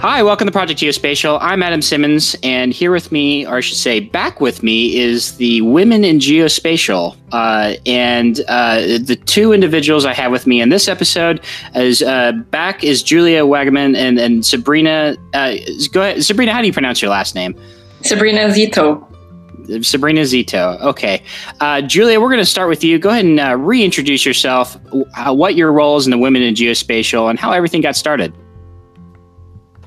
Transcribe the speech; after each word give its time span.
Hi, 0.00 0.22
welcome 0.22 0.46
to 0.46 0.52
Project 0.52 0.78
Geospatial. 0.78 1.38
I'm 1.40 1.60
Adam 1.60 1.82
Simmons, 1.82 2.36
and 2.44 2.72
here 2.72 2.92
with 2.92 3.10
me, 3.10 3.44
or 3.44 3.56
I 3.56 3.60
should 3.60 3.78
say, 3.78 3.98
back 3.98 4.40
with 4.40 4.62
me, 4.62 4.96
is 4.96 5.36
the 5.38 5.60
Women 5.62 6.04
in 6.04 6.20
Geospatial. 6.20 7.16
Uh, 7.32 7.74
and 7.84 8.40
uh, 8.46 8.76
the 8.76 9.20
two 9.26 9.52
individuals 9.52 10.04
I 10.04 10.12
have 10.12 10.30
with 10.30 10.46
me 10.46 10.60
in 10.60 10.68
this 10.68 10.86
episode 10.86 11.40
is 11.74 12.00
uh, 12.00 12.30
back 12.30 12.84
is 12.84 13.02
Julia 13.02 13.42
Wagemann 13.42 13.96
and, 13.96 14.20
and 14.20 14.46
Sabrina. 14.46 15.16
Uh, 15.34 15.56
go 15.90 16.02
ahead, 16.02 16.22
Sabrina. 16.22 16.52
How 16.52 16.60
do 16.60 16.68
you 16.68 16.72
pronounce 16.72 17.02
your 17.02 17.10
last 17.10 17.34
name? 17.34 17.60
Sabrina 18.02 18.50
Szeto. 18.50 19.04
Sabrina 19.84 20.20
Szeto. 20.20 20.80
Okay. 20.80 21.24
Uh, 21.58 21.82
Julia, 21.82 22.20
we're 22.20 22.30
going 22.30 22.38
to 22.38 22.46
start 22.46 22.68
with 22.68 22.84
you. 22.84 23.00
Go 23.00 23.10
ahead 23.10 23.24
and 23.24 23.40
uh, 23.40 23.56
reintroduce 23.56 24.24
yourself, 24.24 24.76
what 25.26 25.56
your 25.56 25.72
role 25.72 25.96
is 25.96 26.06
in 26.06 26.12
the 26.12 26.18
Women 26.18 26.42
in 26.42 26.54
Geospatial, 26.54 27.28
and 27.30 27.36
how 27.36 27.50
everything 27.50 27.80
got 27.80 27.96
started. 27.96 28.32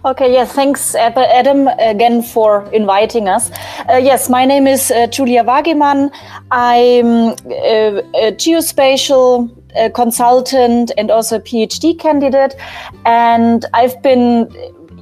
Okay, 0.04 0.32
yes, 0.32 0.52
thanks, 0.54 0.96
Adam, 0.96 1.68
again 1.78 2.24
for 2.24 2.68
inviting 2.74 3.28
us. 3.30 3.52
Uh, 3.88 3.98
yes, 3.98 4.30
my 4.30 4.46
name 4.46 4.66
is 4.66 4.90
uh, 4.90 5.06
Julia 5.06 5.44
Wagemann. 5.44 6.10
I'm 6.50 7.28
uh, 7.30 8.02
a 8.16 8.32
geospatial 8.32 9.56
uh, 9.76 9.90
consultant 9.94 10.92
and 10.98 11.12
also 11.12 11.36
a 11.36 11.40
PhD 11.40 12.00
candidate. 12.00 12.56
And 13.06 13.64
I've 13.76 14.02
been 14.02 14.50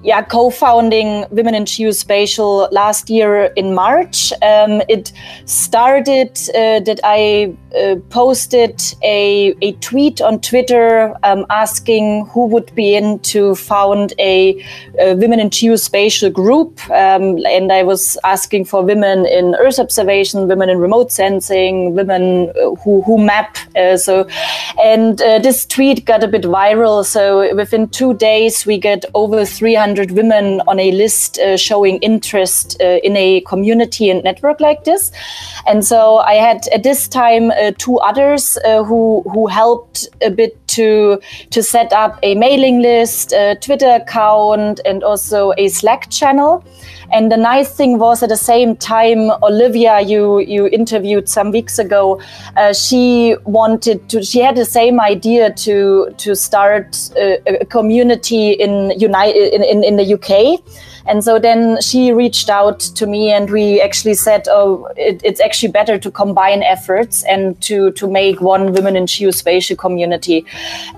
yeah, 0.03 0.21
co-founding 0.21 1.25
Women 1.29 1.55
in 1.55 1.65
Geospatial 1.65 2.71
last 2.71 3.09
year 3.09 3.45
in 3.55 3.73
March. 3.73 4.31
Um, 4.41 4.81
it 4.87 5.11
started 5.45 6.31
uh, 6.49 6.79
that 6.81 6.99
I 7.03 7.53
uh, 7.75 7.95
posted 8.09 8.81
a, 9.03 9.55
a 9.61 9.73
tweet 9.73 10.21
on 10.21 10.39
Twitter 10.39 11.13
um, 11.23 11.45
asking 11.49 12.27
who 12.27 12.47
would 12.47 12.73
be 12.75 12.95
in 12.95 13.19
to 13.19 13.55
found 13.55 14.13
a, 14.19 14.63
a 14.99 15.15
Women 15.15 15.39
in 15.39 15.49
Geospatial 15.49 16.31
group. 16.31 16.79
Um, 16.89 17.37
and 17.45 17.71
I 17.71 17.83
was 17.83 18.17
asking 18.23 18.65
for 18.65 18.83
women 18.83 19.25
in 19.25 19.55
Earth 19.55 19.79
observation, 19.79 20.47
women 20.47 20.69
in 20.69 20.77
remote 20.77 21.11
sensing, 21.11 21.93
women 21.93 22.49
uh, 22.51 22.75
who, 22.75 23.01
who 23.01 23.17
map. 23.17 23.57
Uh, 23.75 23.97
so, 23.97 24.27
and 24.81 25.21
uh, 25.21 25.39
this 25.39 25.65
tweet 25.65 26.05
got 26.05 26.23
a 26.23 26.27
bit 26.27 26.43
viral. 26.43 27.05
So 27.05 27.53
within 27.55 27.89
two 27.89 28.13
days, 28.13 28.65
we 28.65 28.77
get 28.77 29.03
over 29.13 29.45
300 29.45 29.88
100 29.89 30.11
women 30.11 30.61
on 30.67 30.79
a 30.79 30.91
list 30.91 31.39
uh, 31.39 31.57
showing 31.57 31.97
interest 31.97 32.77
uh, 32.79 32.99
in 33.03 33.17
a 33.17 33.41
community 33.41 34.09
and 34.09 34.23
network 34.23 34.59
like 34.59 34.83
this. 34.83 35.11
And 35.67 35.83
so 35.83 36.17
I 36.17 36.35
had 36.35 36.67
at 36.73 36.83
this 36.83 37.07
time 37.07 37.51
uh, 37.51 37.71
two 37.77 37.97
others 37.97 38.57
uh, 38.65 38.83
who 38.83 39.23
who 39.33 39.47
helped 39.47 40.07
a 40.21 40.29
bit 40.29 40.55
to 40.75 41.19
to 41.49 41.63
set 41.63 41.91
up 41.91 42.19
a 42.21 42.35
mailing 42.35 42.81
list, 42.81 43.33
a 43.33 43.55
Twitter 43.61 43.89
account, 43.89 44.79
and 44.85 45.03
also 45.03 45.53
a 45.57 45.67
Slack 45.69 46.09
channel. 46.11 46.63
And 47.11 47.31
the 47.31 47.37
nice 47.37 47.73
thing 47.73 47.97
was 47.97 48.23
at 48.23 48.29
the 48.29 48.37
same 48.37 48.75
time, 48.75 49.31
Olivia, 49.43 50.01
you 50.01 50.39
you 50.39 50.67
interviewed 50.67 51.27
some 51.29 51.51
weeks 51.51 51.79
ago, 51.79 52.21
uh, 52.55 52.73
she 52.73 53.35
wanted 53.45 54.07
to. 54.09 54.23
She 54.23 54.39
had 54.39 54.55
the 54.55 54.65
same 54.65 54.99
idea 54.99 55.51
to 55.53 56.13
to 56.17 56.35
start 56.35 57.09
a, 57.17 57.61
a 57.61 57.65
community 57.65 58.51
in 58.51 58.91
United 58.99 59.53
in, 59.53 59.63
in, 59.63 59.83
in 59.83 59.95
the 59.97 60.13
UK. 60.13 60.61
And 61.09 61.23
so 61.23 61.39
then 61.39 61.81
she 61.81 62.11
reached 62.13 62.49
out 62.49 62.79
to 62.79 63.07
me, 63.07 63.31
and 63.31 63.49
we 63.49 63.81
actually 63.81 64.13
said, 64.13 64.47
"Oh, 64.47 64.87
it, 64.95 65.21
it's 65.23 65.41
actually 65.41 65.71
better 65.71 65.97
to 65.97 66.11
combine 66.11 66.61
efforts 66.61 67.23
and 67.23 67.59
to 67.61 67.91
to 67.93 68.07
make 68.07 68.41
one 68.41 68.73
women 68.73 68.95
in 68.95 69.05
geospatial 69.05 69.77
community." 69.77 70.45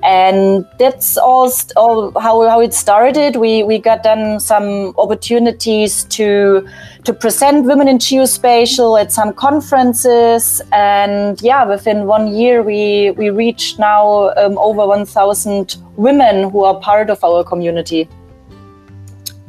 And 0.04 0.66
that's 0.78 1.18
all, 1.18 1.50
all 1.78 2.12
how 2.20 2.48
how 2.50 2.60
it 2.60 2.74
started. 2.74 3.38
We 3.38 3.64
we 3.64 3.80
got 3.80 4.04
then 4.04 4.42
some 4.42 4.94
opportunities 4.98 6.04
to 6.16 6.68
to 7.06 7.14
present 7.14 7.66
women 7.66 7.88
in 7.88 7.98
geospatial 7.98 9.00
at 9.00 9.14
some 9.14 9.32
conferences, 9.32 10.62
and 10.74 11.42
yeah, 11.42 11.64
within 11.64 12.06
one 12.06 12.28
year 12.28 12.62
we 12.62 13.12
we 13.12 13.30
reached 13.30 13.80
now 13.80 14.32
um, 14.36 14.58
over 14.58 14.86
1,000 14.86 15.78
women 15.96 16.50
who 16.50 16.64
are 16.64 16.80
part 16.80 17.10
of 17.10 17.24
our 17.24 17.44
community 17.44 18.10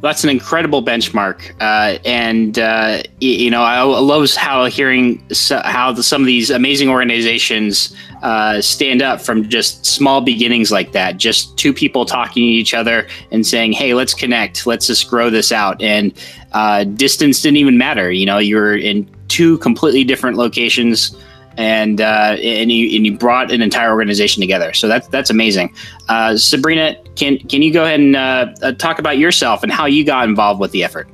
that's 0.03 0.25
an 0.25 0.29
incredible 0.29 0.83
benchmark, 0.83 1.55
uh, 1.61 1.97
and 2.03 2.59
uh, 2.59 3.01
you 3.21 3.49
know 3.49 3.63
I 3.63 3.81
love 3.81 4.29
how 4.35 4.65
hearing 4.65 5.23
how 5.49 5.93
the, 5.93 6.03
some 6.03 6.21
of 6.21 6.25
these 6.25 6.49
amazing 6.49 6.89
organizations 6.89 7.95
uh, 8.21 8.61
stand 8.61 9.01
up 9.01 9.21
from 9.21 9.47
just 9.47 9.85
small 9.85 10.19
beginnings 10.19 10.73
like 10.73 10.91
that. 10.91 11.17
Just 11.17 11.57
two 11.57 11.73
people 11.73 12.05
talking 12.05 12.41
to 12.41 12.47
each 12.47 12.73
other 12.73 13.07
and 13.31 13.47
saying, 13.47 13.71
"Hey, 13.71 13.93
let's 13.93 14.13
connect. 14.13 14.67
Let's 14.67 14.87
just 14.87 15.09
grow 15.09 15.29
this 15.29 15.53
out." 15.53 15.81
And 15.81 16.13
uh, 16.51 16.83
distance 16.83 17.41
didn't 17.41 17.57
even 17.57 17.77
matter. 17.77 18.11
You 18.11 18.25
know, 18.25 18.39
you're 18.39 18.75
in 18.75 19.09
two 19.29 19.57
completely 19.59 20.03
different 20.03 20.35
locations 20.35 21.15
and 21.57 22.01
uh, 22.01 22.35
and 22.41 22.71
you 22.71 22.95
and 22.95 23.05
you 23.05 23.17
brought 23.17 23.51
an 23.51 23.61
entire 23.61 23.91
organization 23.91 24.41
together. 24.41 24.73
So 24.73 24.87
that's 24.87 25.07
that's 25.07 25.29
amazing. 25.29 25.73
Uh, 26.09 26.37
Sabrina, 26.37 26.95
can 27.15 27.37
can 27.39 27.61
you 27.61 27.71
go 27.71 27.83
ahead 27.83 27.99
and 27.99 28.15
uh, 28.15 28.53
uh, 28.61 28.71
talk 28.73 28.99
about 28.99 29.17
yourself 29.17 29.63
and 29.63 29.71
how 29.71 29.85
you 29.85 30.03
got 30.03 30.27
involved 30.27 30.59
with 30.59 30.71
the 30.71 30.83
effort? 30.83 31.09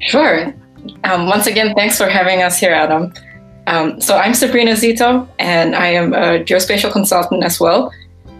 Sure. 0.00 0.54
Um, 1.04 1.26
once 1.26 1.46
again, 1.46 1.74
thanks 1.74 1.96
for 1.96 2.08
having 2.08 2.42
us 2.42 2.58
here, 2.58 2.72
Adam. 2.72 3.12
Um, 3.68 4.00
so 4.00 4.16
I'm 4.16 4.34
Sabrina 4.34 4.72
Szeto, 4.72 5.28
and 5.38 5.76
I 5.76 5.86
am 5.86 6.12
a 6.12 6.42
geospatial 6.42 6.90
consultant 6.90 7.44
as 7.44 7.60
well, 7.60 7.92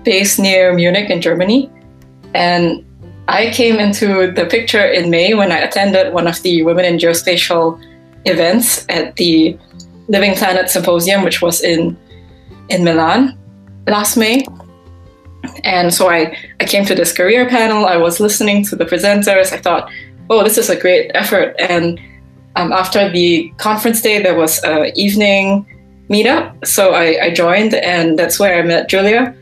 based 0.03 0.41
near 0.41 0.75
Munich 0.75 1.09
in 1.09 1.20
Germany. 1.20 1.70
And 2.34 2.84
I 3.28 3.50
came 3.50 3.78
into 3.78 4.32
the 4.32 4.47
picture 4.47 4.84
in 4.84 5.10
May 5.10 5.34
when 5.34 5.53
I 5.53 5.59
attended 5.59 6.12
one 6.12 6.26
of 6.26 6.43
the 6.43 6.64
Women 6.64 6.84
in 6.84 6.97
Geospatial 6.99 7.81
events 8.25 8.84
at 8.88 9.16
the 9.16 9.56
Living 10.08 10.34
Planet 10.34 10.68
Symposium, 10.68 11.22
which 11.24 11.42
was 11.42 11.62
in 11.62 11.96
in 12.68 12.84
Milan 12.84 13.38
last 13.86 14.16
May. 14.16 14.44
And 15.64 15.92
so 15.92 16.08
I, 16.08 16.36
I 16.60 16.64
came 16.64 16.84
to 16.86 16.94
this 16.94 17.12
career 17.12 17.48
panel. 17.48 17.86
I 17.86 17.96
was 17.96 18.20
listening 18.20 18.64
to 18.66 18.76
the 18.76 18.84
presenters. 18.84 19.52
I 19.52 19.58
thought, 19.58 19.90
oh, 20.30 20.44
this 20.44 20.56
is 20.56 20.70
a 20.70 20.78
great 20.78 21.10
effort. 21.14 21.54
And 21.58 22.00
um, 22.56 22.72
after 22.72 23.10
the 23.10 23.52
conference 23.56 24.00
day, 24.00 24.22
there 24.22 24.36
was 24.36 24.62
an 24.62 24.92
evening 24.94 25.66
meetup. 26.08 26.64
So 26.66 26.92
I, 26.92 27.24
I, 27.24 27.30
joined, 27.30 27.74
and 27.74 28.19
that's 28.19 28.38
where 28.38 28.58
I 28.58 28.62
met 28.62 28.88
Julia. 28.88 29.34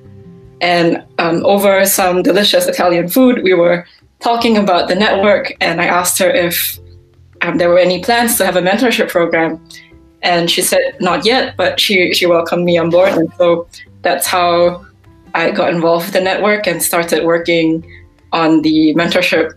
And 0.60 1.04
um, 1.18 1.44
over 1.44 1.84
some 1.86 2.22
delicious 2.22 2.66
Italian 2.66 3.08
food, 3.08 3.42
we 3.42 3.54
were 3.54 3.86
talking 4.20 4.56
about 4.56 4.88
the 4.88 4.94
network. 4.94 5.52
And 5.60 5.80
I 5.80 5.86
asked 5.86 6.18
her 6.18 6.30
if 6.30 6.78
um, 7.42 7.58
there 7.58 7.68
were 7.68 7.78
any 7.78 8.02
plans 8.02 8.36
to 8.38 8.44
have 8.44 8.56
a 8.56 8.62
mentorship 8.62 9.08
program. 9.08 9.60
And 10.22 10.50
she 10.50 10.62
said, 10.62 10.96
not 11.00 11.24
yet, 11.24 11.56
but 11.56 11.80
she, 11.80 12.12
she 12.12 12.26
welcomed 12.26 12.64
me 12.64 12.76
on 12.76 12.90
board. 12.90 13.12
And 13.12 13.32
so 13.38 13.66
that's 14.02 14.26
how 14.26 14.84
I 15.34 15.50
got 15.50 15.72
involved 15.72 16.06
with 16.06 16.14
the 16.14 16.20
network 16.20 16.66
and 16.66 16.82
started 16.82 17.24
working 17.24 17.90
on 18.32 18.62
the 18.62 18.94
mentorship 18.94 19.52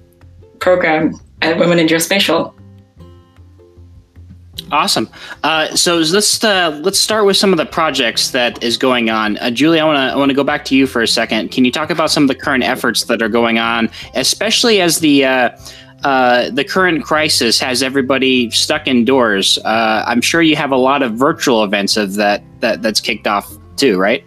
program 0.59 1.19
at 1.41 1.57
Women 1.59 1.79
in 1.79 1.87
Geospatial. 1.87 2.53
Awesome. 4.71 5.09
Uh, 5.43 5.75
so 5.75 5.97
let's 5.97 6.43
uh, 6.43 6.79
let's 6.83 6.97
start 6.97 7.25
with 7.25 7.37
some 7.37 7.51
of 7.51 7.57
the 7.57 7.65
projects 7.65 8.31
that 8.31 8.63
is 8.63 8.77
going 8.77 9.09
on. 9.09 9.37
Uh, 9.37 9.51
Julie, 9.51 9.79
I 9.79 9.85
want 9.85 9.97
to 9.97 10.13
I 10.13 10.15
want 10.15 10.29
to 10.29 10.35
go 10.35 10.43
back 10.43 10.65
to 10.65 10.75
you 10.75 10.87
for 10.87 11.01
a 11.01 11.07
second. 11.07 11.51
Can 11.51 11.65
you 11.65 11.71
talk 11.71 11.89
about 11.89 12.09
some 12.09 12.23
of 12.23 12.27
the 12.27 12.35
current 12.35 12.63
efforts 12.63 13.03
that 13.05 13.21
are 13.21 13.29
going 13.29 13.59
on, 13.59 13.89
especially 14.15 14.81
as 14.81 14.99
the 14.99 15.25
uh, 16.03 16.49
the 16.49 16.63
current 16.63 17.03
crisis 17.03 17.59
has 17.59 17.81
everybody 17.81 18.49
stuck 18.51 18.87
indoors. 18.87 19.57
Uh, 19.59 20.03
I'm 20.05 20.21
sure 20.21 20.41
you 20.41 20.55
have 20.55 20.71
a 20.71 20.77
lot 20.77 21.01
of 21.01 21.13
virtual 21.13 21.63
events 21.63 21.97
of 21.97 22.15
that, 22.15 22.43
that 22.59 22.81
that's 22.81 22.99
kicked 22.99 23.27
off 23.27 23.51
too, 23.77 23.97
right? 23.97 24.23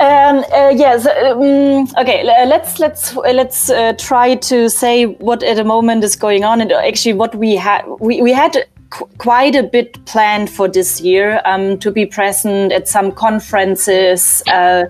Um, 0.00 0.44
uh, 0.52 0.72
yes. 0.74 1.06
Um, 1.06 1.88
okay. 1.98 2.24
Let's 2.24 2.80
let's 2.80 3.14
let's 3.14 3.70
uh, 3.70 3.92
try 3.96 4.34
to 4.34 4.68
say 4.68 5.06
what 5.06 5.44
at 5.44 5.54
the 5.54 5.64
moment 5.64 6.02
is 6.02 6.16
going 6.16 6.42
on, 6.42 6.60
and 6.60 6.72
actually 6.72 7.12
what 7.12 7.32
we 7.36 7.54
had 7.54 7.84
we, 8.00 8.20
we 8.20 8.32
had 8.32 8.66
qu- 8.94 9.08
quite 9.18 9.54
a 9.58 9.62
bit 9.62 10.04
planned 10.06 10.48
for 10.50 10.68
this 10.68 11.00
year 11.00 11.40
um, 11.44 11.78
to 11.78 11.90
be 11.90 12.06
present 12.06 12.72
at 12.72 12.88
some 12.88 13.12
conferences, 13.12 14.42
uh, 14.46 14.84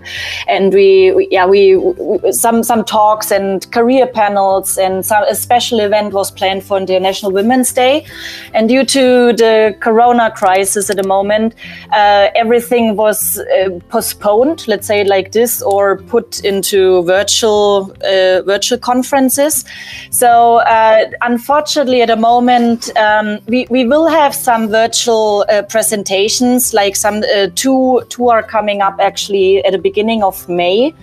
and 0.47 0.73
we, 0.73 1.11
we, 1.15 1.27
yeah 1.31 1.45
we, 1.45 1.75
we, 1.75 2.31
some 2.31 2.63
some 2.63 2.83
talks 2.83 3.31
and 3.31 3.69
career 3.71 4.07
panels, 4.07 4.77
and 4.77 5.05
some 5.05 5.23
a 5.23 5.35
special 5.35 5.79
event 5.79 6.13
was 6.13 6.31
planned 6.31 6.63
for 6.63 6.77
International 6.77 7.31
Women's 7.31 7.73
Day, 7.73 8.05
and 8.53 8.69
due 8.69 8.85
to 8.85 9.33
the 9.33 9.75
Corona 9.79 10.31
crisis 10.31 10.89
at 10.89 10.97
the 10.97 11.07
moment, 11.07 11.55
uh, 11.91 12.27
everything 12.35 12.95
was 12.95 13.39
uh, 13.39 13.69
postponed. 13.89 14.67
Let's 14.67 14.87
say 14.87 15.03
like 15.03 15.31
this, 15.31 15.61
or 15.61 15.97
put 15.97 16.43
into 16.43 17.03
virtual 17.03 17.91
uh, 18.03 18.41
virtual 18.45 18.79
conferences. 18.79 19.65
So 20.11 20.57
uh, 20.57 21.09
unfortunately, 21.21 22.01
at 22.01 22.07
the 22.07 22.15
moment, 22.15 22.95
um, 22.97 23.39
we 23.47 23.67
we 23.69 23.83
will 23.95 24.07
have 24.07 24.35
some 24.35 24.67
virtual 24.67 25.45
uh, 25.49 25.61
presentations, 25.63 26.73
like 26.73 26.95
some 26.95 27.23
uh, 27.35 27.47
two 27.55 28.03
two 28.09 28.29
are 28.29 28.43
coming 28.43 28.81
up 28.81 28.95
actually 28.99 29.63
at 29.65 29.71
the 29.71 29.77
beginning 29.77 30.23
of 30.23 30.47
May. 30.49 30.93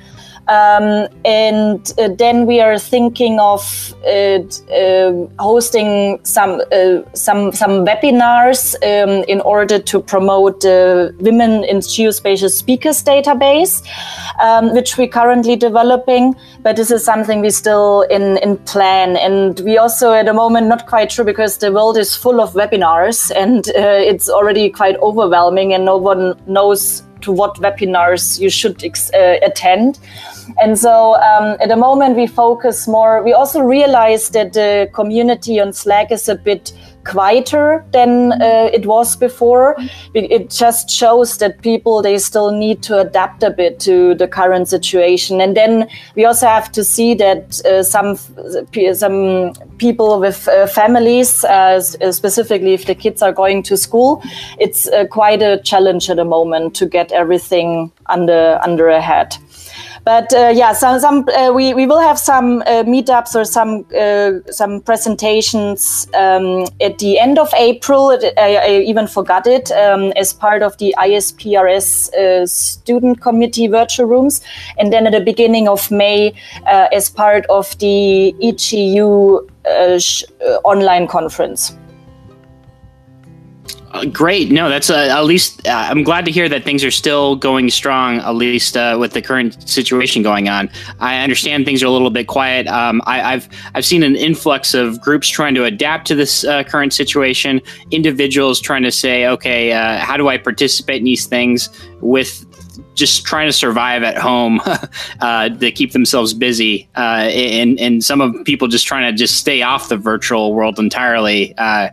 Um, 0.48 1.08
and 1.24 1.92
uh, 1.98 2.08
then 2.18 2.46
we 2.46 2.60
are 2.60 2.76
thinking 2.78 3.38
of 3.38 3.94
uh, 4.04 4.40
uh, 4.74 5.26
hosting 5.38 6.18
some 6.24 6.60
uh, 6.72 7.02
some 7.14 7.52
some 7.52 7.86
webinars 7.86 8.74
um, 8.82 9.24
in 9.28 9.40
order 9.42 9.78
to 9.78 10.00
promote 10.00 10.60
the 10.60 11.14
Women 11.20 11.64
in 11.64 11.78
Geospatial 11.78 12.50
Speakers 12.50 13.04
database, 13.04 13.86
um, 14.40 14.74
which 14.74 14.98
we're 14.98 15.08
currently 15.08 15.54
developing. 15.54 16.34
But 16.62 16.76
this 16.76 16.90
is 16.90 17.04
something 17.04 17.40
we 17.40 17.50
still 17.50 18.02
in 18.02 18.38
in 18.38 18.56
plan, 18.58 19.16
and 19.16 19.60
we 19.60 19.78
also 19.78 20.12
at 20.12 20.26
the 20.26 20.34
moment 20.34 20.66
not 20.66 20.88
quite 20.88 21.12
sure 21.12 21.24
because 21.24 21.58
the 21.58 21.70
world 21.70 21.96
is 21.96 22.16
full 22.16 22.40
of 22.40 22.52
webinars 22.54 23.30
and 23.34 23.68
uh, 23.68 24.10
it's 24.10 24.28
already 24.28 24.70
quite 24.70 24.96
overwhelming, 24.96 25.72
and 25.72 25.84
no 25.84 25.96
one 25.96 26.34
knows 26.46 27.04
to 27.22 27.32
what 27.32 27.56
webinars 27.56 28.40
you 28.40 28.50
should 28.50 28.82
ex- 28.84 29.12
uh, 29.12 29.38
attend. 29.42 29.98
And 30.60 30.78
so 30.78 31.14
um, 31.16 31.56
at 31.60 31.68
the 31.68 31.76
moment, 31.76 32.16
we 32.16 32.26
focus 32.26 32.88
more. 32.88 33.22
We 33.22 33.32
also 33.32 33.60
realize 33.60 34.30
that 34.30 34.52
the 34.52 34.90
community 34.92 35.60
on 35.60 35.72
Slack 35.72 36.10
is 36.10 36.28
a 36.28 36.34
bit 36.34 36.72
quieter 37.04 37.84
than 37.92 38.32
uh, 38.32 38.70
it 38.72 38.86
was 38.86 39.16
before. 39.16 39.76
It 40.14 40.50
just 40.50 40.90
shows 40.90 41.38
that 41.38 41.62
people 41.62 42.02
they 42.02 42.18
still 42.18 42.50
need 42.50 42.82
to 42.84 42.98
adapt 42.98 43.42
a 43.42 43.50
bit 43.50 43.80
to 43.80 44.14
the 44.14 44.28
current 44.28 44.68
situation. 44.68 45.40
And 45.40 45.56
then 45.56 45.88
we 46.16 46.24
also 46.24 46.46
have 46.46 46.70
to 46.72 46.84
see 46.84 47.14
that 47.14 47.64
uh, 47.64 47.82
some 47.82 48.16
some 48.94 49.52
people 49.78 50.20
with 50.20 50.48
uh, 50.48 50.66
families, 50.66 51.44
uh, 51.44 51.80
specifically 51.80 52.74
if 52.74 52.86
the 52.86 52.94
kids 52.94 53.22
are 53.22 53.32
going 53.32 53.62
to 53.64 53.76
school, 53.76 54.22
it's 54.58 54.88
uh, 54.88 55.06
quite 55.10 55.42
a 55.42 55.60
challenge 55.62 56.10
at 56.10 56.16
the 56.16 56.24
moment 56.24 56.74
to 56.76 56.86
get 56.86 57.12
everything 57.12 57.90
under 58.06 58.58
under 58.62 58.88
a 58.88 59.00
head. 59.00 59.36
But 60.04 60.32
uh, 60.34 60.52
yeah, 60.52 60.72
some, 60.72 60.98
some 60.98 61.28
uh, 61.28 61.52
we, 61.52 61.74
we 61.74 61.86
will 61.86 62.00
have 62.00 62.18
some 62.18 62.62
uh, 62.62 62.82
meetups 62.82 63.36
or 63.36 63.44
some 63.44 63.86
uh, 63.96 64.50
some 64.50 64.80
presentations 64.80 66.08
um, 66.14 66.66
at 66.80 66.98
the 66.98 67.20
end 67.20 67.38
of 67.38 67.52
April. 67.54 68.18
I, 68.36 68.56
I 68.56 68.70
even 68.80 69.06
forgot 69.06 69.46
it 69.46 69.70
um, 69.70 70.12
as 70.16 70.32
part 70.32 70.62
of 70.62 70.76
the 70.78 70.92
ISPRS 70.98 72.12
uh, 72.14 72.46
student 72.46 73.20
committee 73.20 73.68
virtual 73.68 74.06
rooms, 74.06 74.40
and 74.76 74.92
then 74.92 75.06
at 75.06 75.12
the 75.12 75.20
beginning 75.20 75.68
of 75.68 75.88
May 75.90 76.34
as 76.66 77.08
part 77.08 77.46
of 77.46 77.78
the 77.78 78.34
EGU 78.42 79.48
online 80.64 81.06
conference. 81.06 81.76
Uh, 83.92 84.06
great. 84.06 84.50
No, 84.50 84.70
that's 84.70 84.88
uh, 84.88 85.08
at 85.10 85.24
least 85.24 85.66
uh, 85.66 85.86
I'm 85.90 86.02
glad 86.02 86.24
to 86.24 86.30
hear 86.30 86.48
that 86.48 86.64
things 86.64 86.82
are 86.82 86.90
still 86.90 87.36
going 87.36 87.68
strong, 87.68 88.18
at 88.20 88.34
least 88.34 88.74
uh, 88.74 88.96
with 88.98 89.12
the 89.12 89.20
current 89.20 89.68
situation 89.68 90.22
going 90.22 90.48
on. 90.48 90.70
I 90.98 91.22
understand 91.22 91.66
things 91.66 91.82
are 91.82 91.86
a 91.86 91.90
little 91.90 92.10
bit 92.10 92.26
quiet. 92.26 92.66
Um, 92.68 93.02
I, 93.04 93.18
have 93.32 93.48
I've 93.74 93.84
seen 93.84 94.02
an 94.02 94.16
influx 94.16 94.72
of 94.72 94.98
groups 95.02 95.28
trying 95.28 95.54
to 95.56 95.64
adapt 95.64 96.06
to 96.06 96.14
this 96.14 96.42
uh, 96.44 96.64
current 96.64 96.94
situation. 96.94 97.60
Individuals 97.90 98.60
trying 98.60 98.82
to 98.82 98.90
say, 98.90 99.26
okay, 99.26 99.72
uh, 99.72 99.98
how 99.98 100.16
do 100.16 100.28
I 100.28 100.38
participate 100.38 100.98
in 100.98 101.04
these 101.04 101.26
things 101.26 101.68
with 102.00 102.46
just 102.94 103.26
trying 103.26 103.48
to 103.48 103.52
survive 103.52 104.02
at 104.02 104.16
home 104.16 104.60
uh, 105.20 105.50
to 105.50 105.70
keep 105.70 105.92
themselves 105.92 106.32
busy, 106.32 106.88
uh, 106.96 107.28
and 107.30 107.78
and 107.78 108.02
some 108.02 108.22
of 108.22 108.34
people 108.44 108.68
just 108.68 108.86
trying 108.86 109.10
to 109.10 109.16
just 109.16 109.36
stay 109.36 109.60
off 109.60 109.90
the 109.90 109.98
virtual 109.98 110.54
world 110.54 110.78
entirely. 110.78 111.54
Uh, 111.58 111.90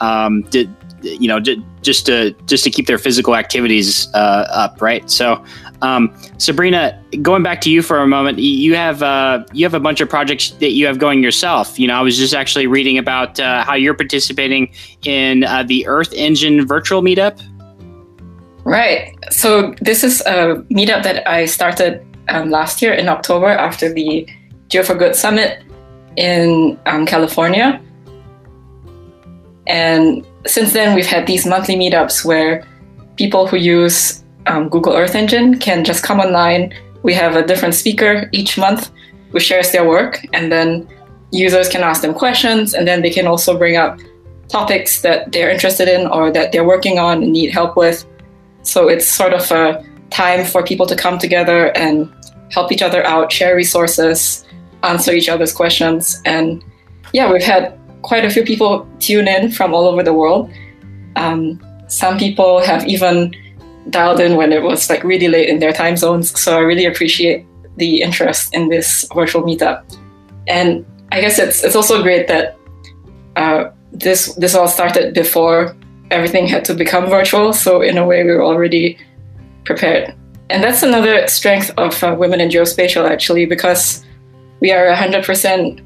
um, 0.00 0.42
did, 0.44 0.74
you 1.02 1.28
know, 1.28 1.40
just 1.82 2.06
to 2.06 2.32
just 2.46 2.64
to 2.64 2.70
keep 2.70 2.86
their 2.86 2.98
physical 2.98 3.36
activities 3.36 4.08
uh, 4.14 4.46
up, 4.50 4.80
right? 4.80 5.08
So, 5.10 5.44
um, 5.82 6.14
Sabrina, 6.38 7.02
going 7.22 7.42
back 7.42 7.60
to 7.62 7.70
you 7.70 7.82
for 7.82 7.98
a 7.98 8.06
moment, 8.06 8.38
you 8.38 8.74
have 8.74 9.02
uh, 9.02 9.44
you 9.52 9.64
have 9.64 9.74
a 9.74 9.80
bunch 9.80 10.00
of 10.00 10.08
projects 10.08 10.50
that 10.50 10.72
you 10.72 10.86
have 10.86 10.98
going 10.98 11.22
yourself. 11.22 11.78
You 11.78 11.88
know, 11.88 11.94
I 11.94 12.02
was 12.02 12.16
just 12.16 12.34
actually 12.34 12.66
reading 12.66 12.98
about 12.98 13.40
uh, 13.40 13.64
how 13.64 13.74
you're 13.74 13.94
participating 13.94 14.72
in 15.04 15.44
uh, 15.44 15.62
the 15.62 15.86
Earth 15.86 16.12
Engine 16.12 16.66
virtual 16.66 17.02
meetup. 17.02 17.40
Right. 18.64 19.16
So 19.30 19.74
this 19.80 20.04
is 20.04 20.20
a 20.22 20.64
meetup 20.70 21.02
that 21.02 21.26
I 21.28 21.46
started 21.46 22.06
um, 22.28 22.50
last 22.50 22.82
year 22.82 22.92
in 22.92 23.08
October 23.08 23.48
after 23.48 23.92
the 23.92 24.28
Geo 24.68 24.82
for 24.82 24.94
Good 24.94 25.16
summit 25.16 25.62
in 26.16 26.78
um, 26.86 27.06
California. 27.06 27.80
And 29.66 30.26
since 30.46 30.72
then, 30.72 30.94
we've 30.94 31.06
had 31.06 31.26
these 31.26 31.46
monthly 31.46 31.76
meetups 31.76 32.24
where 32.24 32.66
people 33.16 33.46
who 33.46 33.56
use 33.56 34.24
um, 34.46 34.68
Google 34.68 34.94
Earth 34.94 35.14
Engine 35.14 35.58
can 35.58 35.84
just 35.84 36.02
come 36.02 36.20
online. 36.20 36.74
We 37.02 37.14
have 37.14 37.36
a 37.36 37.46
different 37.46 37.74
speaker 37.74 38.28
each 38.32 38.58
month 38.58 38.90
who 39.30 39.40
shares 39.40 39.70
their 39.70 39.86
work, 39.88 40.26
and 40.32 40.50
then 40.50 40.88
users 41.30 41.68
can 41.68 41.82
ask 41.82 42.02
them 42.02 42.14
questions, 42.14 42.74
and 42.74 42.88
then 42.88 43.02
they 43.02 43.10
can 43.10 43.26
also 43.26 43.56
bring 43.56 43.76
up 43.76 43.98
topics 44.48 45.02
that 45.02 45.30
they're 45.32 45.50
interested 45.50 45.88
in 45.88 46.06
or 46.08 46.30
that 46.32 46.50
they're 46.50 46.64
working 46.64 46.98
on 46.98 47.22
and 47.22 47.32
need 47.32 47.50
help 47.50 47.76
with. 47.76 48.04
So 48.62 48.88
it's 48.88 49.06
sort 49.06 49.32
of 49.32 49.50
a 49.52 49.84
time 50.10 50.44
for 50.44 50.62
people 50.62 50.86
to 50.86 50.96
come 50.96 51.18
together 51.18 51.76
and 51.76 52.12
help 52.50 52.72
each 52.72 52.82
other 52.82 53.04
out, 53.06 53.30
share 53.30 53.54
resources, 53.54 54.44
answer 54.82 55.12
each 55.12 55.28
other's 55.28 55.52
questions. 55.52 56.20
And 56.24 56.64
yeah, 57.12 57.30
we've 57.32 57.42
had 57.42 57.78
quite 58.02 58.24
a 58.24 58.30
few 58.30 58.44
people 58.44 58.88
tune 58.98 59.28
in 59.28 59.50
from 59.50 59.74
all 59.74 59.86
over 59.86 60.02
the 60.02 60.12
world. 60.12 60.50
Um, 61.16 61.60
some 61.88 62.18
people 62.18 62.60
have 62.60 62.86
even 62.86 63.34
dialed 63.90 64.20
in 64.20 64.36
when 64.36 64.52
it 64.52 64.62
was 64.62 64.88
like 64.88 65.02
really 65.02 65.28
late 65.28 65.48
in 65.48 65.58
their 65.58 65.72
time 65.72 65.96
zones. 65.96 66.38
So 66.38 66.56
I 66.56 66.60
really 66.60 66.84
appreciate 66.86 67.46
the 67.76 68.02
interest 68.02 68.54
in 68.54 68.68
this 68.68 69.06
virtual 69.14 69.42
meetup. 69.42 69.82
And 70.46 70.84
I 71.12 71.20
guess 71.20 71.38
it's 71.38 71.64
it's 71.64 71.74
also 71.74 72.02
great 72.02 72.28
that 72.28 72.56
uh, 73.36 73.70
this 73.92 74.34
this 74.34 74.54
all 74.54 74.68
started 74.68 75.14
before 75.14 75.76
everything 76.10 76.46
had 76.46 76.64
to 76.66 76.74
become 76.74 77.08
virtual. 77.08 77.52
So 77.52 77.82
in 77.82 77.98
a 77.98 78.06
way, 78.06 78.22
we 78.24 78.30
were 78.30 78.44
already 78.44 78.98
prepared. 79.64 80.14
And 80.50 80.62
that's 80.64 80.82
another 80.82 81.28
strength 81.28 81.70
of 81.76 82.02
uh, 82.02 82.16
Women 82.18 82.40
in 82.40 82.48
Geospatial, 82.48 83.08
actually, 83.08 83.46
because 83.46 84.04
we 84.60 84.72
are 84.72 84.86
100% 84.86 85.80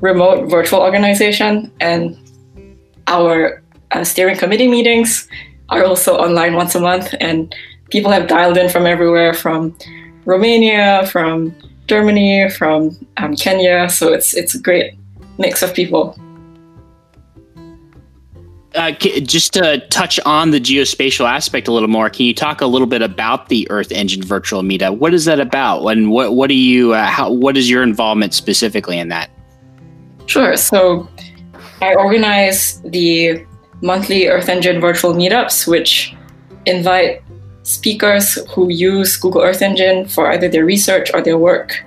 remote 0.00 0.48
virtual 0.48 0.80
organization, 0.80 1.70
and 1.80 2.16
our 3.06 3.62
uh, 3.90 4.04
steering 4.04 4.36
committee 4.36 4.68
meetings 4.68 5.28
are 5.68 5.84
also 5.84 6.16
online 6.16 6.54
once 6.54 6.74
a 6.74 6.80
month. 6.80 7.14
And 7.20 7.54
people 7.90 8.10
have 8.10 8.26
dialed 8.26 8.56
in 8.56 8.68
from 8.68 8.86
everywhere, 8.86 9.34
from 9.34 9.76
Romania, 10.24 11.06
from 11.06 11.54
Germany, 11.86 12.48
from 12.50 12.96
um, 13.16 13.36
Kenya. 13.36 13.88
So 13.90 14.12
it's 14.12 14.34
it's 14.34 14.54
a 14.54 14.60
great 14.60 14.94
mix 15.38 15.62
of 15.62 15.74
people. 15.74 16.16
Uh, 18.76 18.92
just 18.92 19.52
to 19.52 19.84
touch 19.88 20.20
on 20.24 20.52
the 20.52 20.60
geospatial 20.60 21.28
aspect 21.28 21.66
a 21.66 21.72
little 21.72 21.88
more, 21.88 22.08
can 22.08 22.26
you 22.26 22.32
talk 22.32 22.60
a 22.60 22.66
little 22.66 22.86
bit 22.86 23.02
about 23.02 23.48
the 23.48 23.68
Earth 23.68 23.90
Engine 23.90 24.22
Virtual 24.22 24.62
Meetup? 24.62 24.98
What 24.98 25.12
is 25.12 25.24
that 25.24 25.40
about, 25.40 25.84
and 25.86 26.12
what 26.12 26.34
what 26.34 26.46
do 26.46 26.54
you 26.54 26.94
uh, 26.94 27.06
how 27.06 27.32
what 27.32 27.56
is 27.56 27.68
your 27.68 27.82
involvement 27.82 28.32
specifically 28.32 28.96
in 28.96 29.08
that? 29.08 29.28
Sure. 30.30 30.56
So 30.56 31.08
I 31.82 31.92
organize 31.96 32.80
the 32.82 33.44
monthly 33.82 34.28
Earth 34.28 34.48
Engine 34.48 34.80
virtual 34.80 35.12
meetups, 35.12 35.66
which 35.66 36.14
invite 36.66 37.24
speakers 37.64 38.38
who 38.54 38.70
use 38.70 39.16
Google 39.16 39.42
Earth 39.42 39.60
Engine 39.60 40.06
for 40.06 40.30
either 40.30 40.48
their 40.48 40.64
research 40.64 41.10
or 41.12 41.20
their 41.20 41.36
work 41.36 41.84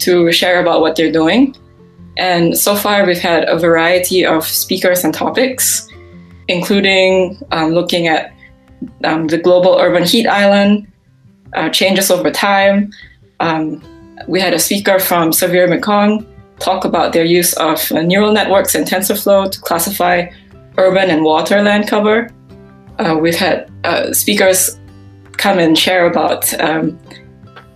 to 0.00 0.30
share 0.32 0.60
about 0.60 0.82
what 0.82 0.96
they're 0.96 1.10
doing. 1.10 1.56
And 2.18 2.58
so 2.58 2.76
far, 2.76 3.06
we've 3.06 3.16
had 3.16 3.48
a 3.48 3.58
variety 3.58 4.26
of 4.26 4.44
speakers 4.44 5.02
and 5.02 5.14
topics, 5.14 5.88
including 6.46 7.40
um, 7.52 7.70
looking 7.70 8.06
at 8.06 8.34
um, 9.04 9.28
the 9.28 9.38
global 9.38 9.78
urban 9.80 10.04
heat 10.04 10.26
island, 10.26 10.86
uh, 11.54 11.70
changes 11.70 12.10
over 12.10 12.30
time. 12.30 12.92
Um, 13.40 13.82
we 14.26 14.40
had 14.42 14.52
a 14.52 14.58
speaker 14.58 14.98
from 14.98 15.32
Xavier 15.32 15.66
McCong 15.68 16.26
talk 16.58 16.84
about 16.84 17.12
their 17.12 17.24
use 17.24 17.52
of 17.54 17.90
uh, 17.92 18.02
neural 18.02 18.32
networks 18.32 18.74
and 18.74 18.86
TensorFlow 18.86 19.50
to 19.50 19.60
classify 19.60 20.28
urban 20.76 21.10
and 21.10 21.24
water 21.24 21.62
land 21.62 21.88
cover. 21.88 22.30
Uh, 22.98 23.16
we've 23.20 23.36
had 23.36 23.70
uh, 23.84 24.12
speakers 24.12 24.78
come 25.36 25.58
and 25.58 25.78
share 25.78 26.06
about 26.06 26.52
um, 26.60 26.98